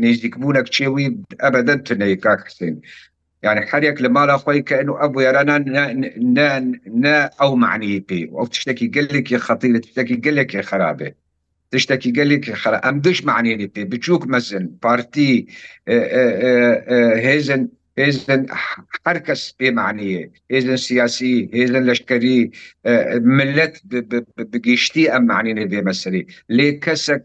نزیک 0.00 0.34
بوونە 0.40 0.60
کچێوی 0.66 1.08
ئەبدەن 1.42 1.78
تنەیە 1.88 2.16
کاکسین 2.24 2.76
يعني 3.42 3.60
حريك 3.66 4.00
لما 4.02 4.24
لا 4.26 4.36
خوي 4.38 4.62
كانه 4.62 5.04
ابو 5.04 5.20
يرانا 5.20 5.58
نا 6.16 6.48
نا 7.04 7.30
او 7.42 7.56
معني 7.56 8.00
بي 8.00 8.30
او 8.30 8.46
تشتكي 8.46 8.88
قال 8.94 9.04
لك 9.04 9.32
يا 9.32 9.38
خطيره 9.38 9.78
تشتكي 9.78 10.16
قال 10.16 10.36
لك 10.36 10.54
يا 10.54 10.62
خرابه 10.62 11.12
تشتكي 11.70 12.12
قال 12.12 12.28
لك 12.28 12.48
يا 12.48 12.54
خرابه 12.54 12.88
ام 12.88 13.00
دش 13.00 13.24
معني 13.24 13.56
بي 13.66 13.84
بتشوك 13.84 14.26
مثلا 14.26 14.68
بارتي 14.82 15.46
هيزن 17.26 17.68
هێزن 18.00 18.42
هەر 19.04 19.18
کەس 19.26 19.42
پێمانەیە 19.58 20.22
هێزن 20.52 20.76
سیاسی 20.88 21.34
هێزن 21.58 21.82
لەشکری 21.90 22.38
ملت 23.38 23.74
بگەشتی 24.52 25.10
ئەم 25.12 25.24
معنیە 25.30 25.66
بێمەسری 25.72 26.22
لێ 26.56 26.68
کەسك 26.84 27.24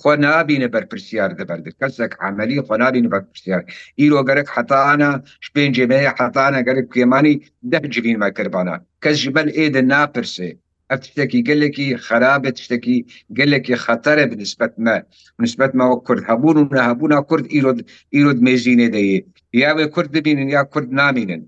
خۆ 0.00 0.12
نابینە 0.24 0.68
بەرپرسیار 0.74 1.30
دەبەر 1.38 1.58
کەسێک 1.80 2.12
عملی 2.26 2.64
خۆنابین 2.66 3.06
بەرپرسیار 3.14 3.62
ئیرۆ 4.00 4.20
گەرەك 4.28 4.48
حتاانە 4.54 5.10
شپێن 5.46 5.70
جێمەیە 5.76 6.12
حتاانە 6.20 6.60
گەرە 6.66 6.82
پێمانی 6.94 7.34
دەجبین 7.72 8.16
مەکردبانە 8.24 8.74
کەس 9.02 9.16
ji 9.22 9.28
بەل 9.36 9.48
ئێدە 9.58 9.82
ناپرسێ 9.92 10.50
ev 10.94 10.98
tiştekî 11.04 11.40
gelekî 11.48 11.88
xerabet 12.06 12.54
tiştekî 12.58 12.96
gelekî 13.38 13.74
xetere 13.86 14.24
bi 14.30 14.36
nispet 14.42 14.72
me 14.84 14.96
nispet 15.44 15.72
me 15.78 15.84
Kurd 16.06 16.22
hebûn 16.28 16.56
û 16.62 16.62
nebûna 16.88 17.20
Kurd 17.30 17.46
îrod 17.58 17.78
îrod 18.18 18.38
mezînê 18.48 18.88
deyê 18.96 19.18
یاوێ 19.64 19.86
کورد 19.94 20.10
ببینن 20.16 20.48
یا 20.56 20.62
کورد 20.72 20.88
نامینن 21.00 21.42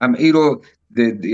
ئەم 0.00 0.12
ئیرۆ 0.22 0.46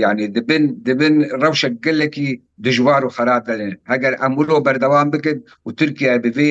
ینی 0.01 0.27
دبن 0.35 0.63
دبن 0.85 1.15
ڕەوشە 1.41 1.69
گەلێکی 1.85 2.29
دژوار 2.65 3.01
و 3.05 3.13
خراب 3.15 3.43
دەێن 3.49 3.75
هەگەر 3.91 4.13
ئەمرۆ 4.21 4.57
بەردەوام 4.65 5.07
بکرد 5.13 5.39
و 5.65 5.69
تورکیا 5.79 6.13
بێ 6.23 6.49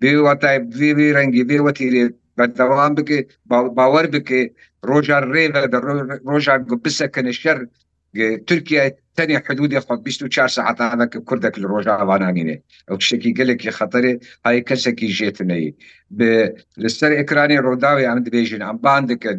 بێوەتایێ 0.00 0.60
ڕەنگی 1.16 1.46
بێوەتیێ 1.50 2.04
بەردەوام 2.38 2.92
بکە 2.98 3.18
باوەەر 3.78 4.06
بکە 4.14 4.40
ڕۆژان 4.88 5.24
ڕێوە 5.34 5.60
ڕۆژان 6.30 6.60
گوپسەکەنە 6.70 7.32
شەر 7.42 7.58
تورکیا 8.46 8.82
تەنی 9.16 9.34
حدودی 9.46 9.80
خۆ 9.86 9.92
24 10.04 10.48
ساعتانەکە 10.56 11.18
کوردێک 11.28 11.54
لە 11.62 11.66
ڕۆژە 11.72 11.92
ئەوانانینێ 12.00 12.56
ئەو 12.88 12.96
شتێکی 13.06 13.34
گەلێکی 13.38 13.74
خەتەرێ 13.78 14.12
ئای 14.44 14.58
کەسێکی 14.68 15.08
ژێتنەی 15.18 15.66
لەسەر 16.82 17.10
ئەکرانی 17.18 17.62
ڕۆداوی 17.66 18.08
ئەم 18.10 18.18
دبێژین 18.26 18.62
ئەم 18.66 18.76
باندەکەن 18.84 19.38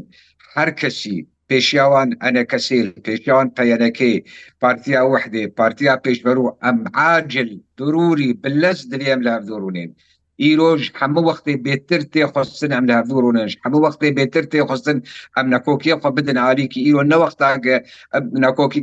هەر 0.56 0.70
کەسی 0.82 1.18
پێشیاوان 1.50 2.10
ئەنە 2.24 2.44
کەسیل 2.52 2.88
پێشیاوان 3.08 3.48
پەیەنەکەی 3.58 4.16
پارتیا 4.62 5.02
وحدێ 5.14 5.44
پارتیا 5.60 5.94
پێشبەر 6.06 6.38
و 6.42 6.48
ئەم 6.64 6.80
عاجل 7.00 7.50
دوروری 7.80 8.30
بلەست 8.44 8.86
درێم 8.92 9.20
لە 9.28 9.34
دۆڕونین 9.48 9.92
ئیرۆژ 10.46 10.82
هەموو 11.00 11.28
وەختی 11.30 11.56
بێتتر 11.66 12.02
تێخواستن 12.14 12.70
ئەم 12.76 12.86
لە 12.90 12.96
هەورونش 13.10 13.52
هەموو 13.64 13.84
وەختی 13.86 14.12
بێتتر 14.18 14.44
تێخواستن 14.54 14.98
ئەم 15.36 15.46
نەکۆکی 15.54 15.94
خوا 16.02 16.10
بدن 16.18 16.38
علیکی 16.50 16.82
ئیرۆ 16.88 17.04
نەوەختاگە 17.12 17.78
نەکۆکی 18.46 18.82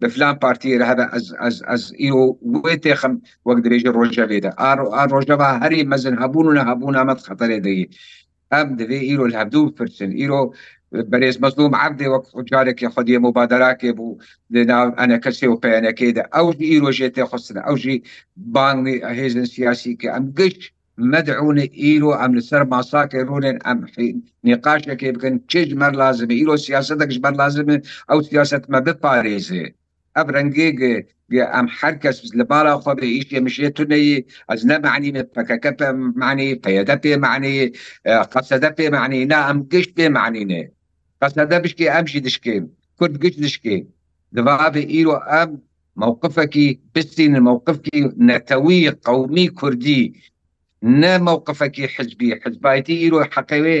بە 0.00 0.06
فلان 0.14 0.34
پارتی 0.42 0.70
هەب 0.90 0.98
ئیرۆ 2.02 2.22
وێ 2.64 2.74
تێخم 2.84 3.14
وەک 3.48 3.58
درێژە 3.64 3.90
ڕۆژە 3.96 4.24
بێدا 4.30 4.50
ڕۆژەوە 5.12 5.48
هەری 5.62 5.86
مەزن 5.92 6.16
هەبوون 6.22 6.46
و 6.46 6.66
هەبوون 6.70 6.94
ئەمەد 6.98 7.18
خەتەرێ 7.26 7.58
دەیە 7.66 7.86
ئەم 8.52 8.68
دەوێ 8.78 9.00
ئیرۆ 9.08 9.24
هەبدوو 9.40 9.72
پرچن 9.78 10.10
ئیرۆ 10.20 10.42
بەێز 11.10 11.36
مەزلوم 11.44 11.72
عبدێ 11.84 12.06
وەک 12.12 12.24
جارێکی 12.50 12.88
خودی 12.94 13.16
مبادراکێ 13.26 13.90
بوو 13.96 14.18
ئەە 15.00 15.16
کەسێ 15.24 15.46
و 15.50 15.60
پەیانەکەیدا 15.64 16.24
ئەو 16.34 16.46
ئیرۆژێتێ 16.70 17.24
خستن 17.30 17.58
ئەوژی 17.66 17.96
بانگی 18.54 18.96
هێزن 19.18 19.46
سیاسی 19.54 19.92
کە 20.00 20.08
ئەم 20.16 20.26
گشت 20.40 20.62
مدعون 21.12 21.58
ئیرۆ 21.82 22.10
ئەم 22.20 22.32
لەسەر 22.38 22.62
ماساکە 22.72 23.18
ڕونێن 23.30 23.56
ئەم 23.66 23.78
نقاشەکەی 24.48 25.14
بکەن 25.16 25.34
چێژ 25.50 25.68
مەر 25.80 25.92
لازمە 26.02 26.34
ئیرۆ 26.38 26.54
سیاستەکەش 26.66 27.18
بەر 27.24 27.34
لازمە 27.42 27.76
ئەو 28.10 28.18
سیاستمە 28.28 28.78
بپارێزێ 28.86 29.64
ئەب 30.16 30.26
ڕەنگێگە 30.34 30.94
ئەم 31.54 31.66
هەرکەس 31.78 32.16
لە 32.38 32.44
بالا 32.50 32.72
خۆبێ 32.82 33.06
ئیشێ 33.16 33.38
مشێ 33.46 33.68
تونەیە 33.76 34.18
ئەز 34.50 34.60
نەمانی 34.70 35.10
پەکەکە 35.34 35.70
پێ 35.78 35.88
معنی 36.22 36.50
پەیەدە 36.64 36.96
پێ 37.02 37.14
معنی 37.24 37.54
قەسەدە 38.32 38.70
پێ 38.76 38.86
معنی 38.94 39.22
نا 39.32 39.38
ئەم 39.48 39.58
گشت 39.72 39.90
پێ 39.98 40.06
معنیێ 40.16 40.62
قەسەدە 41.20 41.56
بشکێ 41.64 41.86
ئەمشی 41.94 42.20
دشکێ 42.26 42.56
کورد 42.98 43.14
گشت 43.22 43.38
دشکێ 43.44 43.76
دەواابێ 44.36 44.82
ئیرۆ 44.92 45.16
ئەم 45.30 45.50
موقفەکی 46.02 46.68
بستین 46.94 47.34
موقفکی 47.48 48.00
نەتەوی 48.28 48.80
قومی 49.06 49.46
کوردی 49.60 50.02
نه 50.82 51.18
موقفکی 51.18 51.86
حزبی 51.96 52.34
حزبایتی 52.46 52.94
ایرو 52.94 53.22
حقوی 53.22 53.76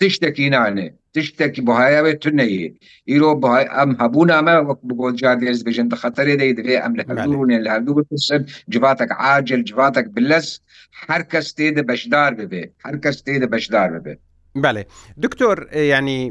تشتکی 0.00 0.48
نانه 0.50 0.94
تشتکی 1.14 1.60
بهایا 1.62 2.02
به 2.02 2.12
تو 2.14 2.30
نیه 2.30 2.74
ایرو 3.04 3.34
بهای 3.34 3.64
ام 3.70 3.96
هبون 4.00 4.30
اما 4.30 4.62
وقت 4.62 4.78
بقول 4.90 5.14
جادیز 5.16 5.64
بجن 5.64 5.88
بخطر 5.88 6.34
دی 6.36 6.52
دی 6.52 6.76
ام 6.76 6.96
له 6.96 7.04
هدورون 7.08 7.52
له 7.52 7.72
هدور 7.74 8.04
بسن 8.12 8.46
جباتك 8.68 9.12
عاجل 9.12 9.64
جباتك 9.64 10.04
بلس 10.08 10.60
هر 11.08 11.22
کس 11.22 11.54
تید 11.54 11.86
بشدار 11.86 12.34
ببه 12.34 12.70
هر 12.84 12.96
کس 12.96 13.22
تید 13.22 13.44
بشدار 13.50 13.88
ببه 13.98 14.18
بەێ 14.64 14.84
دکتۆر 15.22 15.56
ینی 15.76 16.22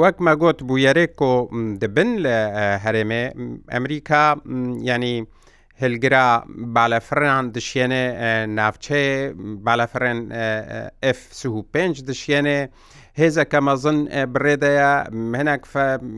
وەک 0.00 0.14
مەگوت 0.26 0.58
بوو 0.66 0.78
یاێک 0.88 1.10
کۆ 1.20 1.34
دەبن 1.82 2.08
لە 2.24 2.36
هەرێمێ 2.84 3.24
ئەمریکا 3.72 4.24
ینی 4.92 5.16
هلگرا 5.82 6.44
بالەفران 6.76 7.44
دشێنێ 7.56 8.02
ناوچێ 8.58 9.06
بالەفرێن 9.66 10.18
F5 11.18 11.76
دشێنێ 12.10 12.58
هێزە 13.20 13.44
کە 13.50 13.58
مەزن 13.66 13.98
برێدەیە 14.34 14.92
هەنێک 15.38 15.62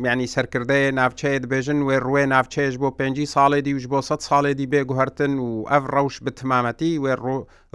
میانی 0.02 0.28
سەرکردەیە 0.34 0.90
ناوچەیە 1.00 1.38
دبێژن 1.44 1.80
وێ 1.88 1.96
ڕوێ 2.06 2.24
ناوچەیەش 2.34 2.74
بۆ 2.82 2.88
5 2.98 3.24
ساڵێدی 3.34 3.72
وش 3.76 3.84
بۆ 3.92 3.98
100 4.02 4.20
ساڵێدی 4.28 4.66
بێگوهرتن 4.72 5.32
و 5.46 5.50
ئەف 5.72 5.84
ڕەوش 5.94 6.14
بتمامەتی 6.24 7.00
وێ 7.04 7.14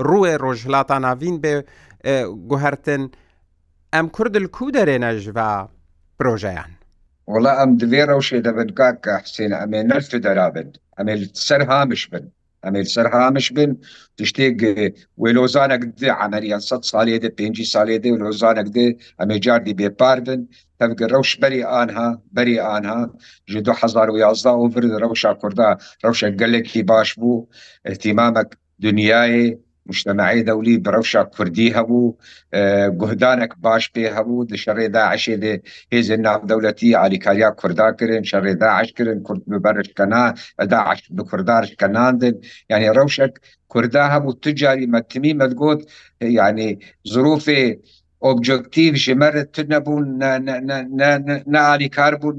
ڕوێ 0.10 0.34
ڕۆژهلاتا 0.44 0.98
ناوین 1.08 1.36
بێ 1.44 1.54
گوهرتن 2.52 3.04
ئەم 3.94 4.08
کوردل 4.16 4.46
کو 4.56 4.64
دەرێنە 4.78 5.10
ژva 5.26 5.52
پرۆژەیان. 6.18 6.72
وڵا 7.32 7.54
ئەم 7.60 7.72
دوێ 7.80 8.04
ڕەوشێ 8.10 8.40
دەبن 8.46 8.70
کاکە 8.80 9.14
حسێن 9.24 9.54
ئەمێ 9.62 9.82
نەرت 9.92 10.12
دەرابن. 10.26 10.70
ئەمێ 11.00 11.14
سەر 11.48 11.62
هامش 11.72 12.02
بن 12.12 12.26
ئەمێ 12.66 12.82
سەر 12.96 13.08
هامش 13.16 13.48
بن 13.56 13.72
تشتێک 14.20 14.58
وێلۆزانك 15.22 15.82
عملیان 16.24 16.62
سە 16.70 16.76
سالێ 16.92 17.18
دە 17.24 17.30
پێ 17.38 17.46
سالێ 17.74 17.96
دە 18.04 18.10
لۆزانك 18.24 18.68
دێ 18.76 18.86
ئەمێ 19.20 19.38
جاردی 19.46 19.74
بێپار 19.80 20.18
بن 20.28 20.42
تەفگە 20.80 21.06
ڕەوش 21.14 21.32
بەری 21.42 21.62
آنها 21.82 22.10
بەری 22.36 22.58
آنها 22.76 23.02
ژ 23.52 23.54
2011 23.60 24.50
و 24.62 24.68
برد 24.74 24.92
ڕەوشا 25.04 25.32
کووردا 25.42 25.70
ڕەوشە 26.04 26.28
گەلێکی 26.42 26.82
باش 26.90 27.10
بوو 27.20 27.48
احتیمامك 27.90 28.50
دنیاە 28.84 29.24
مشتمعی 29.90 30.44
دەولی 30.50 30.76
برەوشا 30.86 31.22
کوردی 31.36 31.74
هەبوو 31.78 32.04
گهدانێک 33.02 33.54
باش 33.66 33.84
پێ 33.94 34.06
هەبوو 34.18 34.48
لە 34.52 34.58
شەڕێدا 34.64 35.04
عشێ 35.14 35.36
دێ 35.44 35.54
هێز 35.94 36.08
ناودەولەتی 36.26 36.98
علیکاریا 37.06 37.50
کووردا 37.60 37.88
کردن 38.00 38.24
شەڕێدا 38.32 38.70
عشکردن 38.82 39.20
کورد 39.28 39.44
ببەرشکەنا 39.52 40.26
ئەدا 40.60 40.82
بە 41.18 41.24
کوردارشکەناندن 41.30 42.36
یعنی 42.72 42.88
ڕەوشک 42.98 43.34
کووردا 43.72 44.04
هەبوو 44.16 44.40
تجاری 44.46 44.88
مەتمی 44.96 45.34
مەدگوت 45.42 45.82
یعنی 46.40 46.70
ظروفی 47.14 47.64
ئۆبجکتیو 48.28 48.92
ژمەرە 49.06 49.44
ت 49.54 49.56
نەبوون 49.74 50.06
نعالی 51.54 51.90
کار 51.98 52.14
بوون 52.22 52.38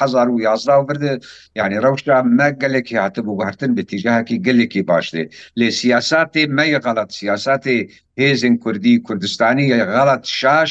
هزار 0.00 0.26
و 0.30 0.40
یازدا 0.48 0.76
برده 0.88 1.12
یعنی 1.58 1.76
ڕەوشدا 1.84 2.16
مە 2.38 2.48
گەلێکی 2.62 3.00
هاتبوو 3.04 3.38
بەهرتن 3.40 3.70
بتیژاکی 3.76 4.42
گەلێکی 4.46 4.82
باشێ 4.90 5.22
لێ 5.58 5.68
سیاساتی 5.80 6.44
مەی 6.56 6.74
غەڵەت 6.84 7.10
سیاساتی 7.18 7.78
هێزن 8.20 8.54
کوردی 8.64 9.02
کوردستانی 9.06 9.74
غەڵەت 9.92 10.24
شاش 10.40 10.70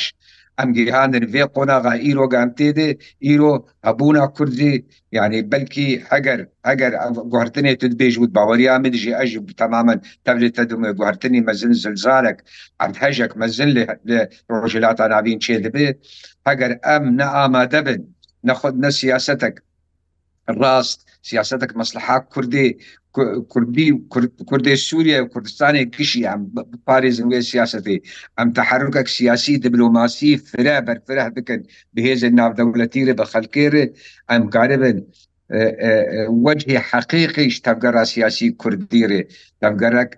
ئەمگیرانن 0.62 1.24
vê 1.34 1.44
qonaغا 1.56 1.94
îrogan 2.10 2.50
têdê 2.60 2.88
îro 3.32 3.54
hebûna 3.88 4.26
Kurdî 4.36 4.74
yani 5.18 5.38
belkî 5.52 5.88
heger 6.12 6.40
heger 6.70 6.94
guhartinê 7.34 7.74
tu 7.80 7.86
dibêj 7.94 8.14
û 8.24 8.26
baweriya 8.36 8.76
min 8.84 8.94
jî 9.04 9.12
ez 9.24 9.32
tamamen 9.64 10.00
tevlê 10.28 10.50
te 10.56 10.64
dume 10.70 10.90
guhartinî 11.00 11.42
mezin 11.50 11.74
zilzarek 11.84 12.38
em 12.84 12.92
hejek 13.02 13.32
mezin 13.42 13.70
li 13.76 13.84
rojilata 14.62 15.06
navîn 15.14 15.40
çê 15.46 15.56
dibe 15.66 15.86
heger 16.48 16.72
em 16.96 17.04
ne 17.18 17.26
amade 17.44 17.80
bin 17.88 18.00
ne 18.48 18.54
xud 18.62 18.76
ne 18.84 18.90
siyasetek 19.02 19.56
ڕاست 20.60 21.00
سیاستك 21.30 21.72
مەسلحا 21.82 22.16
کوردی 22.34 22.68
کوردی 23.54 23.88
کوردی 24.50 24.76
سووریا 24.88 25.18
و 25.24 25.28
کوردستانی 25.34 25.82
کشی 25.96 26.22
ئەم 26.30 26.42
پارێزن 26.88 27.28
وێ 27.32 27.42
سیاستی 27.52 27.98
ئەم 28.38 28.50
تحرکك 28.58 29.08
سیاسی 29.16 29.54
دیبلوماسی 29.64 30.32
فرە 30.48 30.76
بەرفرە 30.88 31.28
بکەن 31.36 31.62
بهێز 31.94 32.22
ناودەولەتیرە 32.38 33.14
بە 33.20 33.26
خەلکێرە 33.34 33.86
ئەم 34.32 34.44
کاربن 34.54 34.98
وجهی 36.46 36.78
حقیقیش 36.90 37.56
تەبگەرا 37.66 38.04
سیاسی 38.12 38.48
کوردیرێ 38.62 39.22
تەبگەرەك 39.62 40.12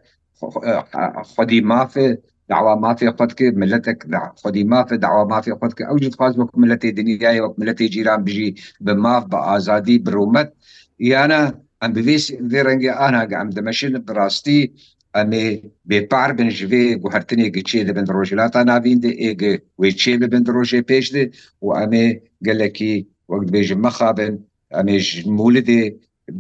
خودی 1.35 1.61
مافێ 1.71 2.09
دعوة 2.49 2.75
مافيا 2.75 3.09
قدك 3.09 3.41
ملتك 3.41 4.07
خدي 4.37 4.63
مافيا 4.63 4.95
دعوة 4.97 5.25
مافيا 5.27 5.53
قدك 5.53 5.81
أو 5.81 5.95
جد 5.97 6.15
خاص 6.15 6.39
وك 6.39 6.57
ملتي 6.57 6.91
دنياي 6.91 7.41
وك 7.41 7.59
ملتي 7.59 7.85
جيران 7.87 8.23
بجي 8.23 8.55
بماف 8.81 9.25
بآزادي 9.25 9.97
برومت 9.97 10.53
يانا 10.99 11.63
أم 11.83 11.93
بفيس 11.93 12.31
ذيرنجي 12.33 12.91
أنا 12.91 13.27
عم 13.31 13.49
دمشن 13.49 14.03
براستي 14.03 14.73
ئەمێ 15.19 15.47
بێپار 15.89 16.29
بن 16.37 16.49
ژێ 16.57 16.85
گوهرتنێک 17.03 17.55
چێ 17.69 17.79
دەبن 17.87 18.05
ڕۆژلات 18.15 18.53
ناویندە 18.71 19.11
ئێگە 19.23 19.53
وێ 19.81 19.89
چێ 20.01 20.13
ببن 20.21 20.43
ڕۆژێ 20.55 20.79
پێشدە 20.89 21.23
و 21.61 21.67
ئەمێ 21.77 22.05
گەلەکی 22.47 22.95
وەک 23.31 23.43
بێژە 23.53 23.75
مەخابن 23.85 24.33
ئەمێ 24.75 24.97
مولدێ 25.37 25.83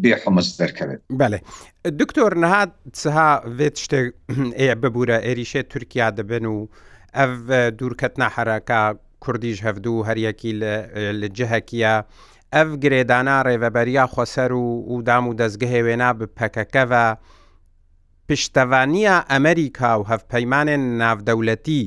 بێحمەس 0.01 0.47
دەرکەوێت 0.61 0.99
بەێ 1.19 1.39
دکتۆر 2.01 2.33
نەهات 2.43 2.71
سها 3.03 3.29
وێت 3.57 3.75
شتێک 3.83 4.05
ئێ 4.61 4.75
ببوورە 4.81 5.17
ئێریشێ 5.25 5.61
تورکیا 5.71 6.07
دەبن 6.17 6.45
و 6.53 6.57
ئەف 7.17 7.31
دوورکەت 7.79 8.13
نەحەرەکە 8.21 8.81
کوردیش 9.23 9.57
هەفت 9.65 9.85
و 9.87 10.03
هەریەکی 10.07 10.51
لە 11.19 11.27
جهەکیە 11.37 11.95
ئەف 12.55 12.69
گرێدانە 12.83 13.35
ڕێڤەبەریا 13.47 14.05
خۆسەر 14.13 14.51
و 14.61 14.65
و 14.93 15.01
دام 15.07 15.23
و 15.29 15.35
دەستگەهێ 15.39 15.79
وێنا 15.85 16.09
بپەکەکەەوە 16.19 17.05
پشتەوانیە 18.27 19.15
ئەمریکا 19.31 19.91
و 19.99 20.07
هەفپەیمانێن 20.11 20.83
ناودەولەتی 21.01 21.83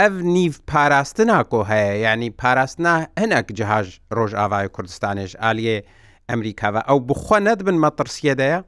ئەف 0.00 0.12
نیڤ 0.34 0.52
پاراستناکۆ 0.72 1.58
هەیە 1.70 1.94
ینی 2.04 2.28
پاراستنا 2.42 2.92
هەنەك 3.20 3.46
جهاژ 3.58 3.86
ڕۆژ 4.18 4.32
ئاوای 4.40 4.68
کوردستانێش 4.76 5.32
ئالیێ 5.42 5.76
ئەمریکاوە 6.30 6.80
ئەو 6.88 6.98
بخۆ 7.08 7.38
نەتبن 7.46 7.76
مەترسیەدەیە 7.84 8.58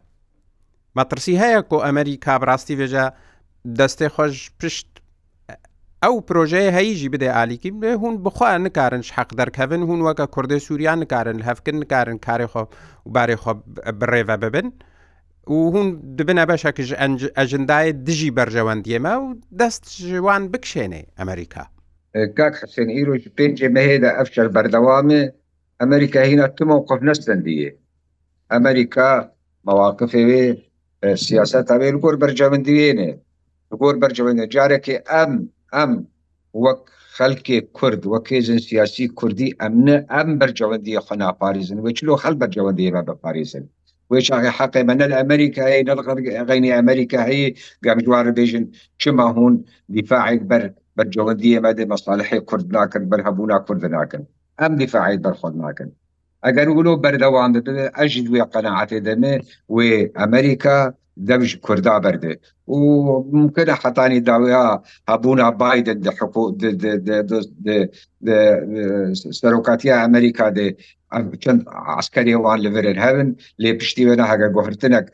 مەترسی 0.99 1.35
هەیە 1.43 1.61
کۆ 1.71 1.77
ئەمریکا 1.87 2.35
بڕاستی 2.43 2.77
بێژە 2.81 3.07
دەستێ 3.79 4.07
خۆش 4.15 4.35
پشت 4.59 4.89
ئەو 6.05 6.15
پرۆژەیە 6.29 6.71
هەیژی 6.79 7.09
بدێ 7.15 7.29
ئالیکی 7.37 7.71
بێ 7.81 7.91
هون 8.01 8.15
بخوایان 8.27 8.63
نکارن 8.67 9.03
حەق 9.17 9.31
دەرکەبن 9.39 9.83
هون 9.89 10.01
وەکە 10.07 10.25
کوردی 10.35 10.61
سووریان 10.67 10.99
نکارن 11.05 11.39
هەفکن 11.49 11.77
نکارن 11.83 12.17
کارێ 12.27 12.47
خۆ 12.53 12.63
وبارێ 13.09 13.37
خۆ 13.43 13.51
بڕێڤە 14.01 14.37
ببن. 14.45 14.67
و 15.51 15.55
هون 15.75 15.91
دبنە 16.19 16.45
بەشەکەش 16.51 16.91
ئەژندای 17.39 17.89
دژی 18.07 18.31
بەرژەوەندیێمە 18.39 19.15
و 19.23 19.27
دەست 19.61 19.85
ژوان 20.11 20.43
بکشێنێ 20.53 21.03
ئەمریکا 21.19 21.65
کاک 22.39 22.55
حسێن 22.63 22.89
ئیرۆژ 22.97 23.23
پێنجێ 23.37 23.69
مەهێدا 23.77 24.11
ئەفشەر 24.19 24.49
بەردەوامێ 24.55 25.23
ئەمریکا 25.81 26.21
هینە 26.31 26.47
تمە 26.57 26.75
و 26.79 26.83
قف 26.89 27.01
نەستندیە 27.09 27.71
ئەمریکا 28.53 29.11
مەواقفێوێ 29.67 30.45
سیاست 31.27 31.67
ئەوێ 31.73 31.89
گۆر 32.05 32.15
بەرجەوەندیێنێ 32.23 33.11
گۆر 33.83 33.95
بەرجەوەندە 34.03 34.45
جارێکی 34.55 34.97
ئەم 35.13 35.33
ئەم 35.75 35.93
وەک 36.65 36.81
خەلکێ 37.17 37.59
کورد 37.79 38.03
وەکێزن 38.13 38.59
سیاسی 38.69 39.05
کوردی 39.19 39.51
ئەمنە 39.61 39.97
ئەم 40.15 40.29
بەرجەوەندیە 40.41 41.01
خۆناپارێزن 41.07 41.79
وچلو 41.85 42.15
خەل 42.23 42.35
بەرجەوەندیێمە 42.41 43.03
بە 43.09 43.15
پارێزن 43.23 43.65
وێچاقی 44.13 44.51
حقی 44.59 44.83
منەل 44.91 45.13
ئەمریکای 45.19 45.79
غینی 46.49 46.75
ئەمریکا 46.77 47.21
هەیە 47.31 47.49
گەمجوارە 47.87 48.33
بێژن 48.39 48.65
چما 49.03 49.27
هون 49.37 49.55
دیفاعێک 49.97 50.43
بەر 50.51 50.63
بەرجەوەندیە 50.97 51.61
مەدە 51.67 51.85
مەساالحی 51.93 52.41
کورد 52.49 52.67
ناکرد 52.77 53.05
بەر 53.13 53.21
هەبوونا 53.27 53.59
کورد 53.67 53.83
ناکەن 53.97 54.23
ئەم 54.61 54.73
دیفاعیت 54.83 55.21
بەرخۆت 55.27 55.55
ناکەن 55.65 55.91
ئەگەر 56.45 56.69
ولو 56.77 56.93
بەردەوام 57.05 57.51
دەبێت 57.57 57.93
ئەژید 57.99 58.27
وێ 58.33 58.43
قەنەعاتێ 58.53 58.99
دەمێ 59.07 59.35
وێ 59.75 59.91
ئەمریکا 60.21 60.79
دەویش 61.29 61.55
کوردا 61.67 61.95
بەردێ 62.05 62.35
و 62.73 62.79
ممکنە 63.39 63.75
حتانی 63.83 64.21
داویا 64.29 64.65
هەبوونا 65.11 65.49
بادن 65.61 65.99
سەرۆکاتی 69.41 69.95
ئەمریکا 70.01 70.49
دێ 70.57 70.67
چەند 71.43 71.61
عسکەریوان 72.01 72.59
لەورن 72.67 72.99
هەبن 73.07 73.29
لێ 73.63 73.71
پشتیوێنە 73.81 74.25
هەگە 74.33 74.49
گوهرتنك 74.57 75.07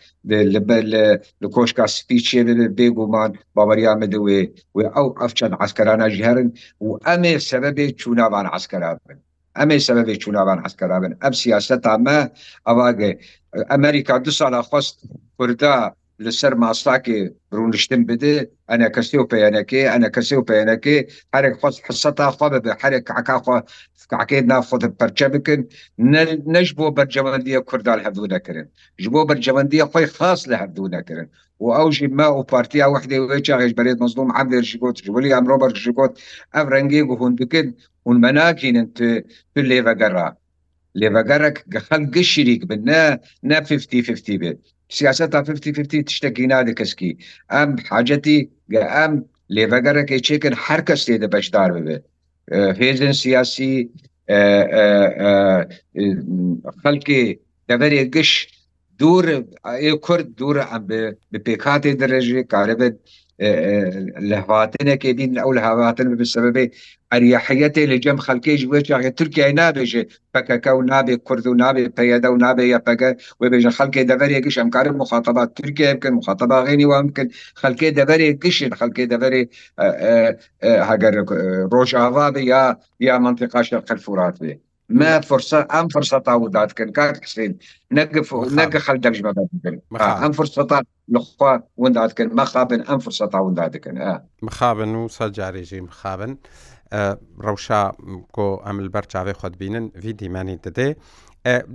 لە 1.42 1.48
کۆشکا 1.54 1.84
سپیچێ 1.96 2.40
بێگومان 2.78 3.30
باوەریامە 3.56 4.06
دوێ 4.14 4.42
و 4.74 4.78
ئەو 4.94 5.06
ئەفچەند 5.20 5.54
عسکەرانە 5.64 6.06
ژهرن 6.16 6.48
و 6.84 6.88
ئەمێ 7.06 7.34
سەبەبێ 7.48 7.86
چووناوان 8.00 8.46
عسکەرا 8.56 8.90
بن 9.06 9.18
ئەمە 9.60 9.76
سەبەبی 9.88 10.20
چوناوان 10.22 10.58
عسکەرابن 10.66 11.12
ئەم 11.22 11.32
سیاستامە 11.42 12.18
ئەواگە 12.66 13.10
ئەمریکا 13.72 14.14
دو 14.24 14.30
ساڵە 14.38 14.60
خۆست 14.68 14.94
کووردا 15.36 15.74
لەسەر 16.24 16.52
ماستاکێ 16.62 17.18
ڕونشتن 17.56 18.00
بدە 18.10 18.34
ئەنە 18.70 18.88
کەسی 18.96 19.16
و 19.20 19.28
پەیانەکەی 19.32 19.88
ئەنە 19.92 20.08
کەسی 20.14 20.36
و 20.38 20.46
پەیانەکەی 20.50 21.00
هەرێک 21.34 21.54
خۆ 21.60 21.68
حسە 21.86 22.10
تا 22.18 22.26
خۆ 22.36 22.46
ببێ 22.54 22.72
هەرێک 22.82 23.06
عکاخواکەی 23.20 24.42
ناخۆت 24.50 24.82
پەرچە 25.00 25.26
بکن 25.34 25.60
نەش 26.54 26.68
بۆ 26.78 26.86
بەرجەوەندیە 26.96 27.60
کوردال 27.68 28.00
هەبوو 28.06 28.30
نەکردن 28.34 28.66
ji 29.02 29.08
بۆ 29.12 29.20
بەرجەوەندیە 29.30 29.86
خۆی 29.92 30.06
خاص 30.16 30.40
لە 30.50 30.56
هەردوو 30.62 30.92
نەکردن 30.96 31.28
و 31.62 31.66
ئەو 31.76 31.88
ژی 31.96 32.06
ما 32.18 32.28
و 32.38 32.42
پارتیا 32.52 32.86
وحدی 32.94 33.20
وێچغش 33.28 33.72
بەێت 33.78 33.98
مزلوم 34.04 34.30
عبدێژی 34.38 34.78
گوت 34.82 34.96
ژولی 35.04 35.34
ئەم 35.36 35.44
ڕۆبەرژی 35.50 35.92
گوت 35.98 36.12
ئەم 36.54 36.66
ڕەنگی 36.72 37.02
و 37.04 37.12
هوندکن 37.20 37.66
اون 38.06 38.16
مەناکینن 38.24 38.86
تو 38.96 39.06
لێڤگەڕا 39.68 40.28
لێڤگەرک 41.00 41.56
خەڵ 41.86 42.02
گەشتیک 42.14 42.62
بن 42.70 42.80
نە 43.48 43.56
50 43.68 44.02
50 44.08 44.38
بێت 44.42 44.60
سیاست 44.96 45.28
تا 45.34 45.38
50 45.42 46.02
تشتێکی 46.06 46.44
نادەکەسکی 46.52 47.12
ئەم 47.52 47.70
حاجەتی 47.90 48.38
ئەم 48.96 49.12
لێڤگەرەکەی 49.56 50.20
چێکن 50.26 50.54
هەر 50.66 50.80
کەس 50.88 51.00
تێدە 51.06 51.28
بەشدار 51.34 51.70
ببێت 51.76 52.02
هێزن 52.80 53.12
سیاسی 53.22 53.74
خەڵکی 56.82 57.22
دەبەرێ 57.70 58.02
گشت 58.14 58.38
دوور 59.00 59.26
کورد 60.06 60.26
دوورە 60.38 60.64
ئەم 60.70 60.82
بە 61.32 61.38
پێکاتێ 61.46 61.92
دەڕێژێ 62.00 62.40
کارەبێت 62.52 62.96
لە 64.30 64.38
هااتێنێکی 64.50 65.12
دین 65.18 65.32
ئەو 65.42 65.50
لە 65.56 65.62
هاواتن 65.68 66.06
بسببێ 66.20 66.64
ئەریحەتێ 67.12 67.84
لە 67.92 67.96
جەم 68.04 68.18
خەکەیش 68.26 68.62
وێتیاگە 68.72 69.10
ترکیای 69.18 69.52
نابێژێ 69.60 70.02
پکەکە 70.34 70.72
و 70.76 70.80
نابێ 70.92 71.14
کورد 71.26 71.44
و 71.46 71.54
نابێ 71.62 71.82
پەیەدە 71.96 72.28
و 72.32 72.36
نابێ 72.44 72.64
یا 72.74 72.78
پەگە 72.86 73.10
و 73.40 73.42
بێژە 73.52 73.72
خەکێ 73.78 74.02
دەبەرێکیش 74.10 74.56
ئەمکارم 74.60 74.96
مخاطبات 75.02 75.50
ترکیە 75.58 75.88
بکەن 75.96 76.14
مخاطبا 76.20 76.58
غێنی 76.66 76.86
وام 76.90 77.06
بکەن 77.10 77.28
خەکێ 77.62 77.88
دەبەرێ 77.98 78.26
کشن 78.42 78.70
خەکێ 78.80 79.04
دەبەرێ 79.12 79.42
هەگەر 80.88 81.14
ڕۆژاوا 81.72 82.26
بێ 82.34 82.42
یا 82.52 82.62
یا 83.08 83.14
منطقاشە 83.26 83.78
قەرفورات 83.88 84.36
بێ 84.42 84.54
ما 84.90 85.20
فرصة 85.20 85.68
أم 85.80 85.88
فرصة 85.88 86.18
تعوضات 86.18 86.72
كان 86.72 86.92
كان 86.92 87.12
كسين 87.14 87.58
نك 87.92 88.10
نك 88.32 88.76
خل 88.78 89.00
درج 89.00 89.22
ما 89.22 89.34
بدل 89.62 89.80
أم 90.00 90.32
فرصة 90.32 90.82
لخوا 91.08 91.58
وندات 91.76 92.12
كان 92.12 92.34
ما 92.34 92.44
خابن 92.44 92.80
أم 92.80 92.98
فرصة 92.98 93.26
تعوضات 93.26 93.76
كان 93.76 93.98
آه 93.98 94.24
مخابن 94.42 94.94
وسجاري 94.94 95.62
جي 95.62 95.80
مخابن 95.80 96.36
ڕەوشا 97.46 97.82
کۆ 98.34 98.44
ئەمل 98.66 98.88
بەرچاوی 98.94 99.34
خۆت 99.40 99.54
بینن 99.58 99.86
ڤیدیمانی 100.02 100.56
دەدێ 100.66 100.88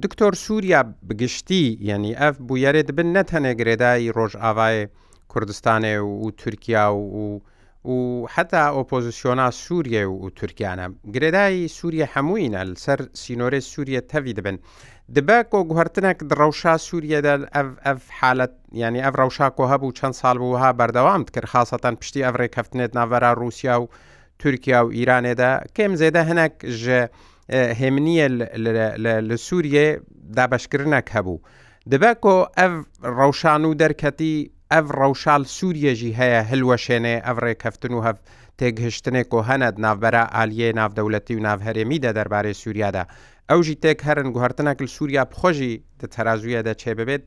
دکتۆر 0.04 0.34
سووریا 0.36 0.82
بگشتی 1.08 1.78
یعنی 1.80 2.16
ئەف 2.16 2.36
بویارێ 2.48 2.82
دبن 2.90 3.10
نەتەنێ 3.22 3.54
گرێدایی 3.60 4.12
ڕۆژ 4.12 4.36
ئاوای 4.36 4.88
کوردستانێ 5.28 5.96
و 6.00 6.30
تورکیا 6.32 6.88
و 6.94 7.42
و 7.88 8.28
حتا 8.30 8.74
ئۆپۆزیسیۆنا 8.84 9.50
سووریە 9.50 10.04
و 10.10 10.30
تورکیانە 10.30 10.88
گرێدایی 11.14 11.68
سووریە 11.78 12.06
هەمووینە 12.16 12.60
لەسەر 12.72 13.00
سینۆرە 13.22 13.60
سووریە 13.60 14.02
تەوی 14.12 14.34
دەبن 14.38 14.58
دبە 15.16 15.38
کۆگوهرتنێک 15.52 16.20
ڕەوشا 16.40 16.76
سووریەدا 16.88 17.36
ئەف 17.86 18.02
حالت 18.20 18.52
ینی 18.82 19.02
ئەف 19.06 19.14
ڕەوشا 19.20 19.48
کۆ 19.58 19.64
هەبوو 19.72 19.96
چەند 19.98 20.14
ساڵ 20.22 20.36
بووها 20.42 20.70
بەردەوام 20.80 21.24
کرد 21.34 21.46
خاستان 21.52 21.96
پشتی 22.02 22.26
ئەف 22.26 22.36
ڕێکەفتنێت 22.42 22.92
ناڤرا 22.98 23.32
رووسیا 23.42 23.76
و 23.82 23.88
تورکیا 24.40 24.80
و 24.86 24.92
ئیرانێدا 24.98 25.52
کێم 25.78 25.94
زێدە 26.02 26.22
هەنێک 26.30 26.56
ژە 26.82 27.02
هێمنیە 27.80 28.28
لە 29.30 29.36
سووریێ 29.48 29.88
دابشکردنەک 30.38 31.08
هەبوو. 31.16 31.40
دبە 31.92 32.12
کۆ 32.24 32.36
ئەف 32.60 32.74
ڕەوشان 33.18 33.62
و 33.68 33.74
دەرکەتی 33.82 34.36
ئەف 34.74 34.88
ڕەوشال 35.00 35.44
سووریەژی 35.56 36.18
هەیە 36.20 36.42
هلوەشێنێ 36.50 37.16
ئەڤڕێ 37.26 37.54
کەفتن 37.64 37.94
و 37.96 38.04
هەف 38.08 38.18
تێکهشتنێک 38.60 39.30
و 39.34 39.40
هەنەت 39.50 39.76
ناوبەرە 39.86 40.24
ئالیە 40.36 40.70
ناودەوڵەتی 40.80 41.36
و 41.38 41.44
ناوهرێمیدا 41.48 42.12
دەربارەی 42.18 42.60
سووریادا 42.62 43.04
ئەوژی 43.50 43.80
تێک 43.84 44.00
هەرن 44.08 44.30
گوهرتنەکل 44.36 44.88
سووریا 44.96 45.24
بخۆژی 45.32 45.74
تەرازویە 46.14 46.62
دەچێ 46.68 46.92
ببێت 47.00 47.24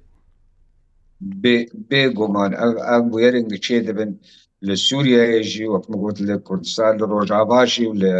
بێگومان 1.88 2.52
ئەم 2.90 3.04
بێرنگ 3.12 3.52
چێ 3.64 3.76
دەبن 3.86 4.10
لە 4.66 4.74
سووریایەژی 4.88 5.70
وەکمەگوت 5.74 6.16
لە 6.28 6.36
کوردستان 6.46 6.92
لە 7.00 7.04
ڕۆژاواشی 7.12 7.86
و 7.90 7.98
لە 8.02 8.14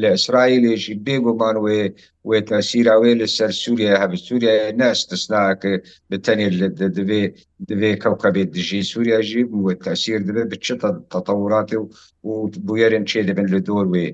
لە 0.00 0.06
ئەسرائیلێژی 0.14 0.94
بێگومان 1.06 1.56
وێ 1.64 1.82
وێ 2.28 2.38
تاسیراوێ 2.52 3.12
لە 3.20 3.26
سەر 3.36 3.52
سووریا 3.62 3.92
هەب 4.02 4.12
سووریا 4.26 4.54
ناستەسناکە 4.80 5.72
بە 6.08 6.16
تەنێر 6.26 6.52
لە 6.60 6.66
دەبێ 6.96 7.22
دەبێ 7.70 7.90
کەوکە 8.02 8.28
بێت 8.34 8.50
دژی 8.56 8.88
سووریاژی 8.90 9.44
وێ 9.64 9.74
تاسیر 9.86 10.18
دەبێت 10.28 10.48
بچێتە 10.52 10.88
تەتەوراتێ 11.12 11.78
و 12.28 12.30
بویێرن 12.66 13.04
چێ 13.10 13.20
دەبن 13.28 13.48
لە 13.54 13.60
دۆر 13.68 13.86
وێ 13.92 14.06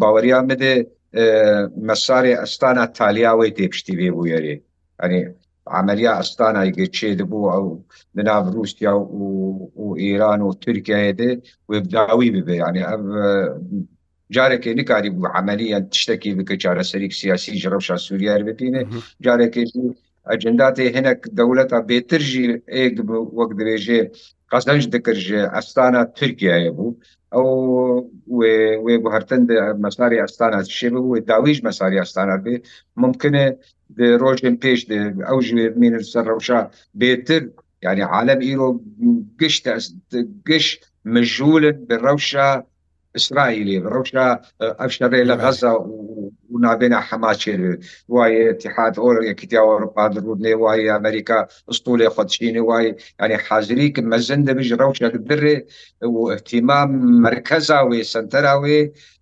باوەریان 0.00 0.44
بدێ 0.50 0.74
مەساری 1.88 2.38
ئەستانە 2.40 2.84
تالیاوەی 2.98 3.54
تێپشتی 3.56 3.96
بێ 3.98 4.08
بویێرێ 4.16 4.54
ئەنی 5.00 5.22
عملیا 5.78 6.12
ئەستانایگە 6.20 6.86
چێ 6.96 7.10
دەبوو 7.20 7.50
ئەو 7.54 7.66
لەناو 8.16 8.44
رووسیا 8.54 8.92
و 9.82 9.84
ئێران 10.02 10.40
و 10.44 10.50
تورکایەدە 10.64 11.30
وێبداوی 11.70 12.34
ببێ 12.36 12.54
ینی 12.64 12.82
جارێکی 14.34 14.72
نکاری 14.80 15.10
بوو 15.16 15.32
عملیان 15.40 15.84
تشتێکی 15.92 16.32
بکە 16.38 16.54
چارەسەری 16.62 17.16
سیاسی 17.20 17.52
ژڕەوشا 17.62 17.96
سووریار 18.06 18.40
ببینێ 18.48 18.82
جارێکی 19.24 19.64
ئەجنداتی 20.30 20.92
هەنێک 20.96 21.20
دەولەتە 21.38 21.78
بێترژی 21.90 22.46
ئێک 22.74 22.94
وەک 23.38 23.50
درێژێ 23.60 24.00
قەزەنج 24.50 24.82
دەکرژێ 24.94 25.42
ئەستانە 25.56 26.02
تورکایە 26.18 26.70
بوو 26.76 26.90
او 27.34 28.12
وهرتن 29.04 29.42
مەساری 29.84 30.18
ئەستانات 30.24 30.66
شێبە 30.76 31.00
و 31.02 31.14
داویش 31.30 31.58
مەساری 31.66 31.98
ئەستانات 32.02 32.40
بێ 32.46 32.56
ممکنە 33.02 33.44
ڕۆژێن 34.22 34.56
پێش 34.64 34.80
ئەو 35.28 35.38
ژێمین 35.46 35.94
سەر 36.12 36.24
ڕەوشا 36.30 36.60
بێتر 37.00 37.42
یعنی 37.84 38.02
عالم 38.14 38.40
ئیرۆ 38.46 38.68
گشت 39.40 39.64
گشت 40.48 40.78
مژولن 41.14 41.76
بە 41.88 41.96
ڕەوشە 42.06 42.46
ئیسرائیلی 43.16 43.78
ڕەوشە 43.92 44.26
ئەفشەڕێ 44.80 45.22
لە 45.30 45.34
غەزا 45.42 45.72
و 45.78 45.84
نابێنە 46.64 47.00
حەماچێر 47.08 47.60
وایە 48.14 48.40
اتحاد 48.50 48.94
ئۆرەیەکی 49.04 49.56
ئەوروپا 49.64 50.04
درودێ 50.16 50.54
وایە 50.62 50.84
ئەمریکا 50.96 51.38
ستولی 51.78 52.08
خودچینی 52.14 52.62
وای 52.68 52.86
ینی 53.22 53.38
حاضری 53.46 53.88
کە 53.94 54.00
مەزن 54.10 54.40
دەبیژ 54.48 54.70
ڕوشێک 54.80 55.14
درێ 55.30 55.56
و 56.14 56.16
احتیمام 56.34 56.90
مرکزاوێ 57.26 58.00
سنتەراوێ 58.14 58.80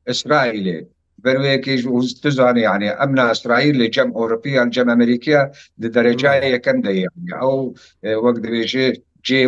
ئیسرائیلێ 0.09 0.79
بەروەیەکیش 1.25 1.81
دزانانی 2.25 2.63
یعنی 2.69 2.89
ئەمنا 3.01 3.25
ئەسرائیل 3.31 3.77
لە 3.83 3.87
جەم 3.95 4.09
ئۆروپی 4.19 4.57
ئەم 4.59 4.69
جەم 4.75 4.89
ئەمریکیا 4.93 5.43
دەرەجای 5.95 6.41
یەکەم 6.57 6.79
دەیە 6.87 7.09
ئەو 7.41 7.59
وەک 8.25 8.37
دەبێژێ 8.45 8.87
جێ 9.27 9.43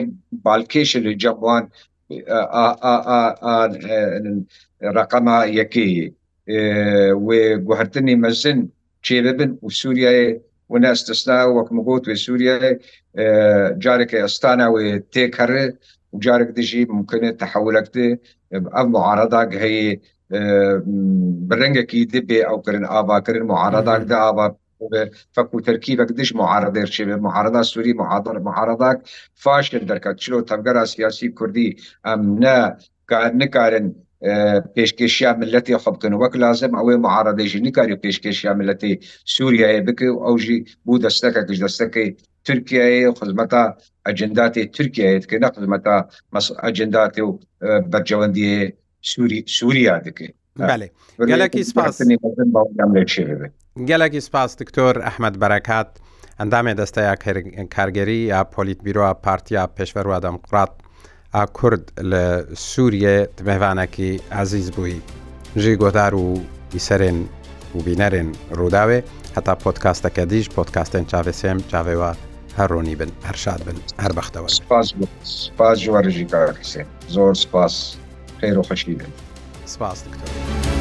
بالکێش 0.45 0.91
لە 1.05 1.13
جەبوان 1.23 1.65
رقم 4.99 5.25
یەکی 5.59 5.89
ve 7.29 7.55
guhertinî 7.67 8.15
mezin 8.25 8.61
çêvebin 9.07 9.53
û 9.59 9.67
Sûriyaye 9.83 10.31
win 10.73 10.83
estisna 10.93 11.39
wek 11.57 11.69
min 11.75 11.83
got 11.89 12.05
ve 12.09 12.17
Sûriyaye 12.25 12.73
careke 13.83 14.19
estana 14.27 14.67
wê 14.75 14.85
têkere 15.15 15.65
û 16.15 16.21
carek 16.27 16.51
de 16.57 16.63
jî 16.71 16.81
mumkin 16.87 17.23
tehewlek 17.43 17.95
de 17.95 18.19
ev 18.53 18.87
muarada 18.95 19.43
heyê 19.45 19.93
bi 21.49 21.55
rengekî 21.61 22.01
dibê 22.13 22.41
ew 22.53 22.57
kirin 22.65 22.83
avakirin 22.83 23.47
muarada 23.47 24.09
de 24.09 24.17
ava 24.17 24.47
فکو 25.37 25.57
ترکیبک 25.69 26.11
دش 26.19 26.31
معارضر 26.43 26.89
چه 26.97 27.03
به 27.09 27.17
معارضه 27.27 27.61
سوری 27.73 27.93
معارضه 28.03 28.41
معارضه 28.49 28.91
فاش 29.45 29.67
درکات 29.91 30.17
چلو 30.23 30.39
تبگر 30.51 30.77
سیاسی 30.95 31.27
کردی 31.39 31.67
ام 32.11 32.21
نه 32.45 32.57
کار 33.11 33.31
نکارن 33.41 33.87
پێشکێشیان 34.77 35.37
ملەتی 35.41 35.77
خەبکن 35.85 36.13
وەک 36.21 36.35
لازم 36.43 36.73
ئەوەی 36.79 37.01
معارەدەژی 37.05 37.55
نیکاری 37.67 37.93
و 37.93 37.97
پێشکێشیان 38.05 38.57
ملەتی 38.61 38.93
سووریایە 39.35 39.81
بکە 39.87 40.07
و 40.13 40.23
ئەوژی 40.27 40.59
بوو 40.85 41.01
دەستەکە 41.05 41.41
کەش 41.49 41.59
دەستەکەی 41.65 42.09
تورکیاە 42.47 43.09
و 43.11 43.15
خزمەتە 43.21 43.65
ئەجنداتی 44.07 44.65
تورکیایت 44.77 45.25
کە 45.31 45.37
نەخزمەتە 45.45 45.97
ئەجنداتی 46.65 47.21
و 47.27 47.31
بەرجەوەندی 47.93 48.49
سووری 49.13 49.39
سووریا 49.57 49.97
دەکەیت 50.07 50.35
گەلکی 51.31 51.63
سپاس 51.71 51.97
گەلکی 53.91 54.21
سپاس 54.27 54.51
دکتۆر 54.63 54.95
ئەحمد 55.07 55.35
بەرەکات 55.43 55.91
ئەندامێ 56.41 56.73
دەستەیە 56.81 57.15
کارگەری 57.75 58.19
یا 58.33 58.41
پۆلیت 58.55 58.81
بیرۆە 58.87 59.11
پارتیا 59.25 59.63
پێشەر 59.77 60.07
وادەم 60.13 60.37
قڕات 60.51 60.73
ئاکورد 61.35 61.85
لە 62.11 62.45
سووریە 62.55 63.17
دمەوانەکی 63.39 64.13
ئازیز 64.33 64.71
بووی 64.75 64.99
ژی 65.63 65.75
گۆدار 65.81 66.15
و 66.15 66.27
ئیسەرێن 66.75 67.19
و 67.75 67.79
بینەرێن 67.87 68.29
ڕووداوێ 68.59 69.01
هەتا 69.37 69.55
پۆتکاستەکە 69.65 70.23
دیش 70.31 70.47
پۆتکاستێن 70.57 71.05
چاوێسێم 71.11 71.59
چاوێوە 71.71 72.11
هەڕۆنی 72.59 72.95
بن 73.01 73.11
هەرشاد 73.29 73.61
بن 73.69 73.77
هەر 74.05 74.13
بەختەوە 74.19 74.49
سپاس 74.49 75.85
وەرژی 75.93 76.27
کارکسێ 76.33 76.83
زۆر 77.15 77.35
سپاس 77.45 77.77
خێر 78.41 78.59
و 78.59 78.63
خەشی 78.69 78.95
بن 79.01 79.13
سپاس 79.73 79.99
دکتۆر. 80.05 80.80